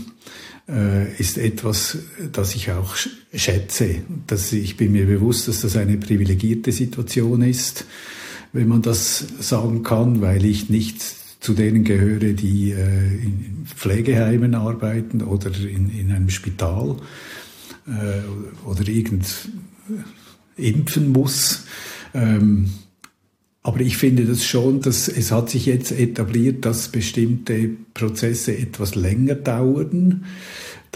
äh, 0.68 1.14
ist 1.16 1.38
etwas, 1.38 1.98
das 2.32 2.54
ich 2.54 2.70
auch 2.72 2.94
schätze. 3.34 4.02
Dass 4.26 4.52
ich 4.52 4.76
bin 4.76 4.92
mir 4.92 5.06
bewusst, 5.06 5.48
dass 5.48 5.62
das 5.62 5.76
eine 5.76 5.96
privilegierte 5.96 6.72
Situation 6.72 7.42
ist 7.42 7.86
wenn 8.56 8.68
man 8.68 8.82
das 8.82 9.24
sagen 9.38 9.82
kann, 9.84 10.20
weil 10.20 10.44
ich 10.44 10.68
nicht 10.68 11.00
zu 11.40 11.54
denen 11.54 11.84
gehöre, 11.84 12.32
die 12.32 12.72
äh, 12.72 13.14
in 13.22 13.66
Pflegeheimen 13.66 14.54
arbeiten 14.54 15.22
oder 15.22 15.50
in, 15.56 15.90
in 15.90 16.10
einem 16.10 16.30
Spital 16.30 16.96
äh, 17.86 18.68
oder 18.68 18.88
irgend 18.88 19.26
äh, 20.58 20.68
impfen 20.68 21.12
muss. 21.12 21.66
Ähm, 22.14 22.70
Aber 23.62 23.80
ich 23.80 23.96
finde 23.96 24.24
das 24.24 24.44
schon, 24.44 24.80
dass 24.80 25.08
es 25.08 25.32
hat 25.32 25.50
sich 25.50 25.66
jetzt 25.66 25.90
etabliert, 25.90 26.64
dass 26.64 26.88
bestimmte 26.88 27.70
Prozesse 27.94 28.56
etwas 28.56 28.94
länger 28.94 29.34
dauern. 29.34 30.24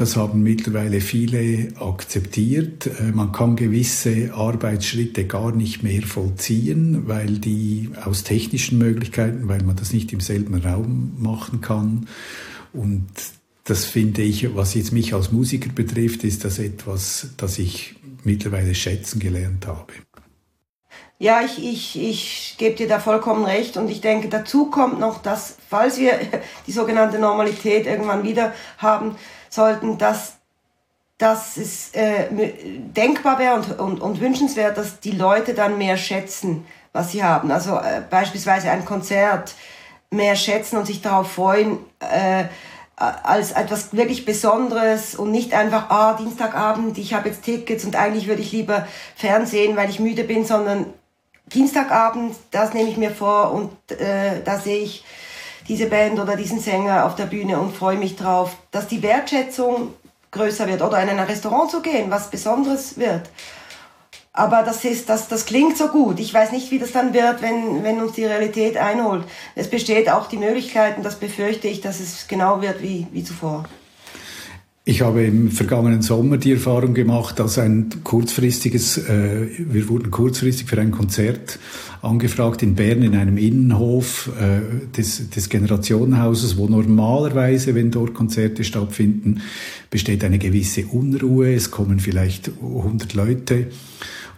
Das 0.00 0.16
haben 0.16 0.42
mittlerweile 0.42 1.02
viele 1.02 1.78
akzeptiert. 1.78 2.86
Äh, 2.86 3.12
man 3.12 3.32
kann 3.32 3.54
gewisse 3.54 4.32
Arbeitsschritte 4.32 5.26
gar 5.26 5.52
nicht 5.52 5.82
mehr 5.82 6.00
vollziehen, 6.00 7.06
weil 7.06 7.38
die 7.38 7.90
aus 8.02 8.24
technischen 8.24 8.78
Möglichkeiten, 8.78 9.46
weil 9.46 9.62
man 9.62 9.76
das 9.76 9.92
nicht 9.92 10.10
im 10.14 10.20
selben 10.20 10.54
Raum 10.54 11.12
machen 11.18 11.60
kann. 11.60 12.08
Und 12.72 13.08
das 13.64 13.84
finde 13.84 14.22
ich, 14.22 14.56
was 14.56 14.72
jetzt 14.72 14.92
mich 14.92 15.12
als 15.12 15.32
Musiker 15.32 15.68
betrifft, 15.70 16.24
ist 16.24 16.46
das 16.46 16.58
etwas, 16.58 17.34
das 17.36 17.58
ich 17.58 17.94
mittlerweile 18.24 18.74
schätzen 18.74 19.20
gelernt 19.20 19.66
habe. 19.66 19.92
Ja, 21.18 21.42
ich, 21.44 21.62
ich, 21.62 22.00
ich 22.00 22.54
gebe 22.56 22.74
dir 22.74 22.88
da 22.88 23.00
vollkommen 23.00 23.44
recht 23.44 23.76
und 23.76 23.90
ich 23.90 24.00
denke, 24.00 24.30
dazu 24.30 24.70
kommt 24.70 24.98
noch, 24.98 25.20
dass 25.20 25.58
falls 25.68 25.98
wir 25.98 26.12
die 26.66 26.72
sogenannte 26.72 27.18
Normalität 27.18 27.84
irgendwann 27.84 28.24
wieder 28.24 28.54
haben 28.78 29.16
sollten, 29.50 29.98
dass, 29.98 30.36
dass 31.18 31.58
es 31.58 31.92
äh, 31.92 32.28
denkbar 32.30 33.38
wäre 33.38 33.56
und, 33.56 33.78
und, 33.78 34.00
und 34.00 34.20
wünschenswert, 34.20 34.78
dass 34.78 35.00
die 35.00 35.10
Leute 35.10 35.52
dann 35.52 35.76
mehr 35.76 35.98
schätzen, 35.98 36.64
was 36.92 37.12
sie 37.12 37.22
haben. 37.22 37.50
Also 37.50 37.76
äh, 37.76 38.02
beispielsweise 38.08 38.70
ein 38.70 38.86
Konzert 38.86 39.54
mehr 40.10 40.36
schätzen 40.36 40.78
und 40.78 40.86
sich 40.86 41.02
darauf 41.02 41.30
freuen, 41.32 41.78
äh, 42.00 42.44
als 42.96 43.52
etwas 43.52 43.94
wirklich 43.94 44.26
Besonderes 44.26 45.14
und 45.14 45.30
nicht 45.30 45.54
einfach, 45.54 45.88
ah, 45.88 46.14
Dienstagabend, 46.14 46.98
ich 46.98 47.14
habe 47.14 47.30
jetzt 47.30 47.42
Tickets 47.42 47.84
und 47.86 47.96
eigentlich 47.96 48.26
würde 48.26 48.42
ich 48.42 48.52
lieber 48.52 48.86
Fernsehen, 49.16 49.74
weil 49.76 49.88
ich 49.88 50.00
müde 50.00 50.24
bin, 50.24 50.44
sondern 50.44 50.86
Dienstagabend, 51.46 52.36
das 52.50 52.74
nehme 52.74 52.90
ich 52.90 52.98
mir 52.98 53.10
vor 53.10 53.52
und 53.52 53.72
äh, 53.98 54.42
da 54.44 54.58
sehe 54.58 54.82
ich 54.82 55.04
diese 55.70 55.86
Band 55.86 56.18
oder 56.18 56.34
diesen 56.34 56.58
Sänger 56.58 57.06
auf 57.06 57.14
der 57.14 57.26
Bühne 57.26 57.60
und 57.60 57.76
freue 57.76 57.96
mich 57.96 58.16
drauf, 58.16 58.56
dass 58.72 58.88
die 58.88 59.04
Wertschätzung 59.04 59.94
größer 60.32 60.66
wird 60.66 60.82
oder 60.82 61.00
in 61.00 61.08
ein 61.08 61.20
Restaurant 61.20 61.70
zu 61.70 61.80
gehen, 61.80 62.10
was 62.10 62.28
Besonderes 62.28 62.98
wird. 62.98 63.30
Aber 64.32 64.64
das 64.64 64.84
ist, 64.84 65.08
das, 65.08 65.28
das 65.28 65.46
klingt 65.46 65.78
so 65.78 65.86
gut. 65.86 66.18
Ich 66.18 66.34
weiß 66.34 66.50
nicht, 66.50 66.72
wie 66.72 66.80
das 66.80 66.90
dann 66.90 67.14
wird, 67.14 67.40
wenn, 67.40 67.84
wenn 67.84 68.02
uns 68.02 68.14
die 68.14 68.24
Realität 68.24 68.76
einholt. 68.76 69.22
Es 69.54 69.70
besteht 69.70 70.10
auch 70.10 70.26
die 70.26 70.38
Möglichkeit, 70.38 70.96
und 70.96 71.04
das 71.04 71.20
befürchte 71.20 71.68
ich, 71.68 71.80
dass 71.80 72.00
es 72.00 72.26
genau 72.26 72.60
wird 72.60 72.82
wie, 72.82 73.06
wie 73.12 73.22
zuvor. 73.22 73.64
Ich 74.86 75.02
habe 75.02 75.24
im 75.24 75.50
vergangenen 75.50 76.00
Sommer 76.00 76.38
die 76.38 76.52
Erfahrung 76.52 76.94
gemacht, 76.94 77.38
dass 77.38 77.58
ein 77.58 77.90
kurzfristiges, 78.02 78.96
äh, 78.96 79.46
wir 79.58 79.88
wurden 79.90 80.10
kurzfristig 80.10 80.68
für 80.68 80.80
ein 80.80 80.90
Konzert 80.90 81.58
angefragt 82.00 82.62
in 82.62 82.76
Bern 82.76 83.02
in 83.02 83.14
einem 83.14 83.36
Innenhof 83.36 84.30
äh, 84.40 84.96
des, 84.96 85.28
des 85.28 85.50
Generationenhauses, 85.50 86.56
wo 86.56 86.66
normalerweise, 86.66 87.74
wenn 87.74 87.90
dort 87.90 88.14
Konzerte 88.14 88.64
stattfinden, 88.64 89.42
besteht 89.90 90.24
eine 90.24 90.38
gewisse 90.38 90.86
Unruhe. 90.86 91.52
Es 91.52 91.70
kommen 91.70 92.00
vielleicht 92.00 92.48
100 92.48 93.12
Leute 93.12 93.66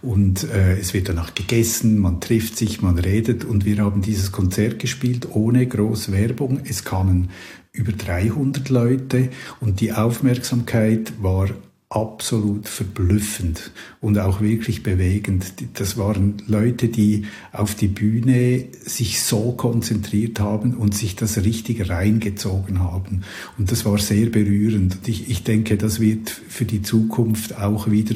und 0.03 0.43
äh, 0.43 0.77
es 0.77 0.93
wird 0.93 1.07
danach 1.07 1.33
gegessen, 1.33 1.97
man 1.97 2.19
trifft 2.19 2.57
sich, 2.57 2.81
man 2.81 2.99
redet 2.99 3.45
und 3.45 3.63
wir 3.63 3.77
haben 3.77 4.01
dieses 4.01 4.33
Konzert 4.33 4.79
gespielt 4.79 5.29
ohne 5.31 5.65
groß 5.65 6.11
Werbung. 6.11 6.59
Es 6.65 6.83
kamen 6.83 7.29
über 7.71 7.93
300 7.93 8.69
Leute 8.69 9.29
und 9.61 9.79
die 9.79 9.93
Aufmerksamkeit 9.93 11.13
war 11.21 11.49
absolut 11.89 12.67
verblüffend 12.67 13.71
und 14.01 14.17
auch 14.17 14.41
wirklich 14.41 14.83
bewegend. 14.83 15.53
Das 15.75 15.95
waren 15.97 16.41
Leute, 16.47 16.89
die 16.89 17.27
auf 17.51 17.75
die 17.75 17.87
Bühne 17.87 18.65
sich 18.81 19.21
so 19.21 19.53
konzentriert 19.53 20.39
haben 20.39 20.73
und 20.73 20.95
sich 20.95 21.15
das 21.15 21.37
richtig 21.37 21.89
reingezogen 21.89 22.79
haben. 22.79 23.21
Und 23.57 23.71
das 23.71 23.85
war 23.85 23.99
sehr 23.99 24.29
berührend. 24.29 24.97
Ich, 25.05 25.29
ich 25.29 25.43
denke, 25.43 25.77
das 25.77 25.99
wird 25.99 26.29
für 26.29 26.65
die 26.65 26.81
Zukunft 26.81 27.57
auch 27.57 27.89
wieder 27.89 28.15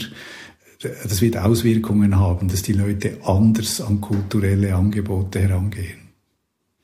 das 0.79 1.21
wird 1.21 1.37
Auswirkungen 1.37 2.19
haben, 2.19 2.49
dass 2.49 2.61
die 2.61 2.73
Leute 2.73 3.17
anders 3.23 3.81
an 3.81 4.01
kulturelle 4.01 4.75
Angebote 4.75 5.39
herangehen. 5.41 6.09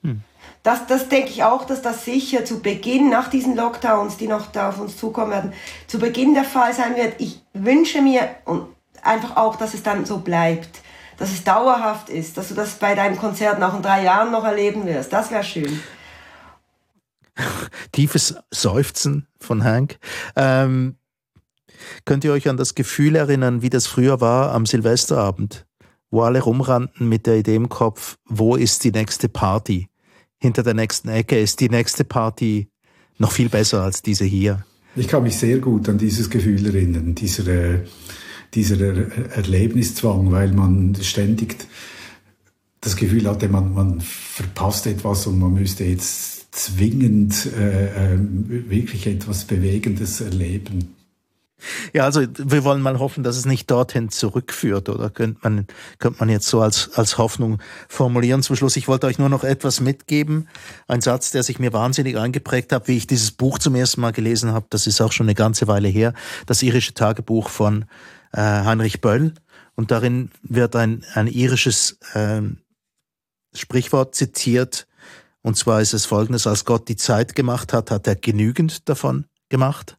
Hm. 0.02 0.22
Das, 0.64 0.88
das 0.88 1.10
denke 1.10 1.30
ich 1.30 1.44
auch, 1.44 1.66
dass 1.66 1.82
das 1.82 2.06
sicher 2.06 2.46
zu 2.46 2.62
Beginn, 2.62 3.10
nach 3.10 3.30
diesen 3.30 3.56
Lockdowns, 3.56 4.18
die 4.18 4.28
noch 4.28 4.48
da 4.52 4.70
auf 4.70 4.80
uns 4.80 4.98
zukommen 4.98 5.32
werden, 5.32 5.54
zu 5.88 6.00
Beginn 6.00 6.34
der 6.34 6.46
Fall 6.46 6.74
sein 6.74 6.96
wird. 6.96 7.16
Ich 7.20 7.42
wünsche 7.54 8.02
mir 8.02 8.30
und 8.46 8.68
einfach 9.02 9.36
auch, 9.36 9.58
dass 9.58 9.74
es 9.74 9.84
dann 9.84 10.06
so 10.06 10.20
bleibt, 10.20 10.82
dass 11.18 11.32
es 11.32 11.44
dauerhaft 11.44 12.10
ist, 12.10 12.38
dass 12.38 12.48
du 12.48 12.56
das 12.56 12.76
bei 12.76 12.96
deinen 12.96 13.18
Konzerten 13.18 13.62
auch 13.62 13.76
in 13.76 13.82
drei 13.82 14.04
Jahren 14.04 14.32
noch 14.32 14.46
erleben 14.46 14.86
wirst. 14.86 15.12
Das 15.12 15.32
wäre 15.32 15.44
schön. 15.44 15.82
Tiefes 17.92 18.36
Seufzen 18.50 19.28
von 19.40 19.64
Hank. 19.64 20.00
Ähm, 20.36 20.98
Könnt 22.06 22.24
ihr 22.24 22.32
euch 22.32 22.50
an 22.50 22.58
das 22.58 22.76
Gefühl 22.76 23.16
erinnern, 23.16 23.62
wie 23.62 23.70
das 23.70 23.88
früher 23.88 24.22
war 24.22 24.52
am 24.54 24.66
Silvesterabend, 24.66 25.66
wo 26.12 26.22
alle 26.22 26.42
rumrannten 26.42 27.08
mit 27.08 27.26
der 27.26 27.38
Idee 27.38 27.56
im 27.56 27.70
Kopf, 27.70 28.18
wo 28.26 28.56
ist 28.56 28.84
die 28.84 28.92
nächste 28.92 29.30
Party? 29.30 29.88
Hinter 30.40 30.64
der 30.64 30.74
nächsten 30.74 31.10
Ecke 31.10 31.40
ist 31.40 31.60
die 31.60 31.70
nächste 31.70 32.04
Party 32.04 32.68
noch 33.18 33.32
viel 33.32 33.50
besser 33.50 33.84
als 33.84 34.02
diese 34.02 34.26
hier. 34.26 34.66
Ich 34.96 35.08
kann 35.08 35.24
mich 35.24 35.38
sehr 35.38 35.60
gut 35.60 35.90
an 35.90 35.98
dieses 35.98 36.30
Gefühl 36.30 36.66
erinnern, 36.66 37.16
dieser, 37.16 37.48
äh, 37.48 37.80
dieser 38.54 38.78
Erlebniszwang, 39.32 40.32
weil 40.32 40.52
man 40.52 40.96
ständig 41.02 41.66
das 42.82 42.96
Gefühl 42.96 43.28
hatte, 43.28 43.48
man, 43.48 43.74
man 43.74 44.02
verpasst 44.02 44.86
etwas 44.88 45.26
und 45.26 45.40
man 45.40 45.54
müsste 45.54 45.86
jetzt 45.86 46.54
zwingend 46.54 47.48
äh, 47.58 48.14
äh, 48.14 48.20
wirklich 48.20 49.08
etwas 49.08 49.46
Bewegendes 49.46 50.22
erleben. 50.22 50.96
Ja, 51.94 52.04
also 52.04 52.22
wir 52.22 52.64
wollen 52.64 52.82
mal 52.82 53.00
hoffen, 53.00 53.24
dass 53.24 53.38
es 53.38 53.46
nicht 53.46 53.70
dorthin 53.72 54.10
zurückführt, 54.10 54.90
oder 54.90 55.10
könnte 55.10 55.40
man, 55.44 55.68
könnte 56.00 56.20
man 56.20 56.30
jetzt 56.30 56.48
so 56.48 56.62
als, 56.62 56.92
als 56.96 57.18
Hoffnung 57.18 57.62
formulieren. 57.88 58.44
Zum 58.44 58.56
Schluss, 58.56 58.76
ich 58.76 58.88
wollte 58.88 59.08
euch 59.08 59.20
nur 59.20 59.30
noch 59.30 59.44
etwas 59.44 59.80
mitgeben. 59.80 60.48
Ein 60.88 61.02
Satz, 61.02 61.32
der 61.32 61.44
sich 61.44 61.60
mir 61.60 61.72
wahnsinnig 61.74 62.18
eingeprägt 62.18 62.72
hat, 62.72 62.88
wie 62.88 62.98
ich 62.98 63.08
dieses 63.08 63.32
Buch 63.32 63.60
zum 63.60 63.76
ersten 63.76 64.02
Mal 64.02 64.12
gelesen 64.12 64.52
habe. 64.52 64.66
Das 64.70 64.88
ist 64.88 65.02
auch 65.02 65.12
schon 65.12 65.26
eine 65.26 65.36
ganze 65.36 65.68
Weile 65.68 65.88
her. 65.88 66.14
Das 66.46 66.64
irische 66.64 66.94
Tagebuch 66.94 67.50
von 67.50 67.86
äh, 68.34 68.42
Heinrich 68.42 69.02
Böll. 69.02 69.34
Und 69.76 69.92
darin 69.92 70.32
wird 70.44 70.76
ein, 70.76 71.06
ein 71.14 71.28
irisches 71.28 71.98
äh, 72.14 72.42
Sprichwort 73.54 74.16
zitiert. 74.16 74.88
Und 75.42 75.58
zwar 75.58 75.82
ist 75.82 75.94
es 75.94 76.06
folgendes, 76.06 76.48
als 76.48 76.66
Gott 76.66 76.88
die 76.88 76.96
Zeit 76.96 77.36
gemacht 77.36 77.74
hat, 77.74 77.92
hat 77.92 78.08
er 78.08 78.16
genügend 78.16 78.88
davon 78.88 79.26
gemacht. 79.50 79.98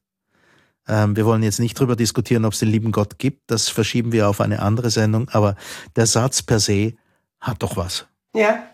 Ähm, 0.89 1.17
wir 1.17 1.25
wollen 1.25 1.43
jetzt 1.43 1.61
nicht 1.61 1.79
darüber 1.79 1.97
diskutieren, 1.97 2.45
ob 2.45 2.53
es 2.53 2.59
den 2.59 2.69
lieben 2.69 2.93
Gott 2.93 3.19
gibt. 3.19 3.51
Das 3.51 3.69
verschieben 3.69 4.13
wir 4.13 4.29
auf 4.29 4.41
eine 4.41 4.61
andere 4.61 4.91
Sendung. 4.91 5.29
Aber 5.31 5.57
der 5.97 6.07
Satz 6.07 6.43
per 6.43 6.61
se 6.61 6.95
hat 7.41 7.63
doch 7.63 7.77
was. 7.77 8.07
Ja. 8.35 8.65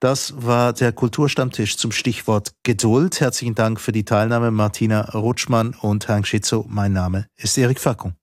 Das 0.00 0.34
war 0.36 0.72
der 0.72 0.92
Kulturstammtisch 0.92 1.76
zum 1.76 1.90
Stichwort 1.90 2.54
Geduld. 2.62 3.20
Herzlichen 3.20 3.54
Dank 3.54 3.80
für 3.80 3.92
die 3.92 4.04
Teilnahme, 4.04 4.50
Martina 4.50 5.10
Rutschmann 5.12 5.74
und 5.80 6.08
Hank 6.08 6.26
Schitzo. 6.26 6.66
Mein 6.68 6.92
Name 6.92 7.26
ist 7.36 7.56
Erik 7.56 7.80
Fackung. 7.80 8.14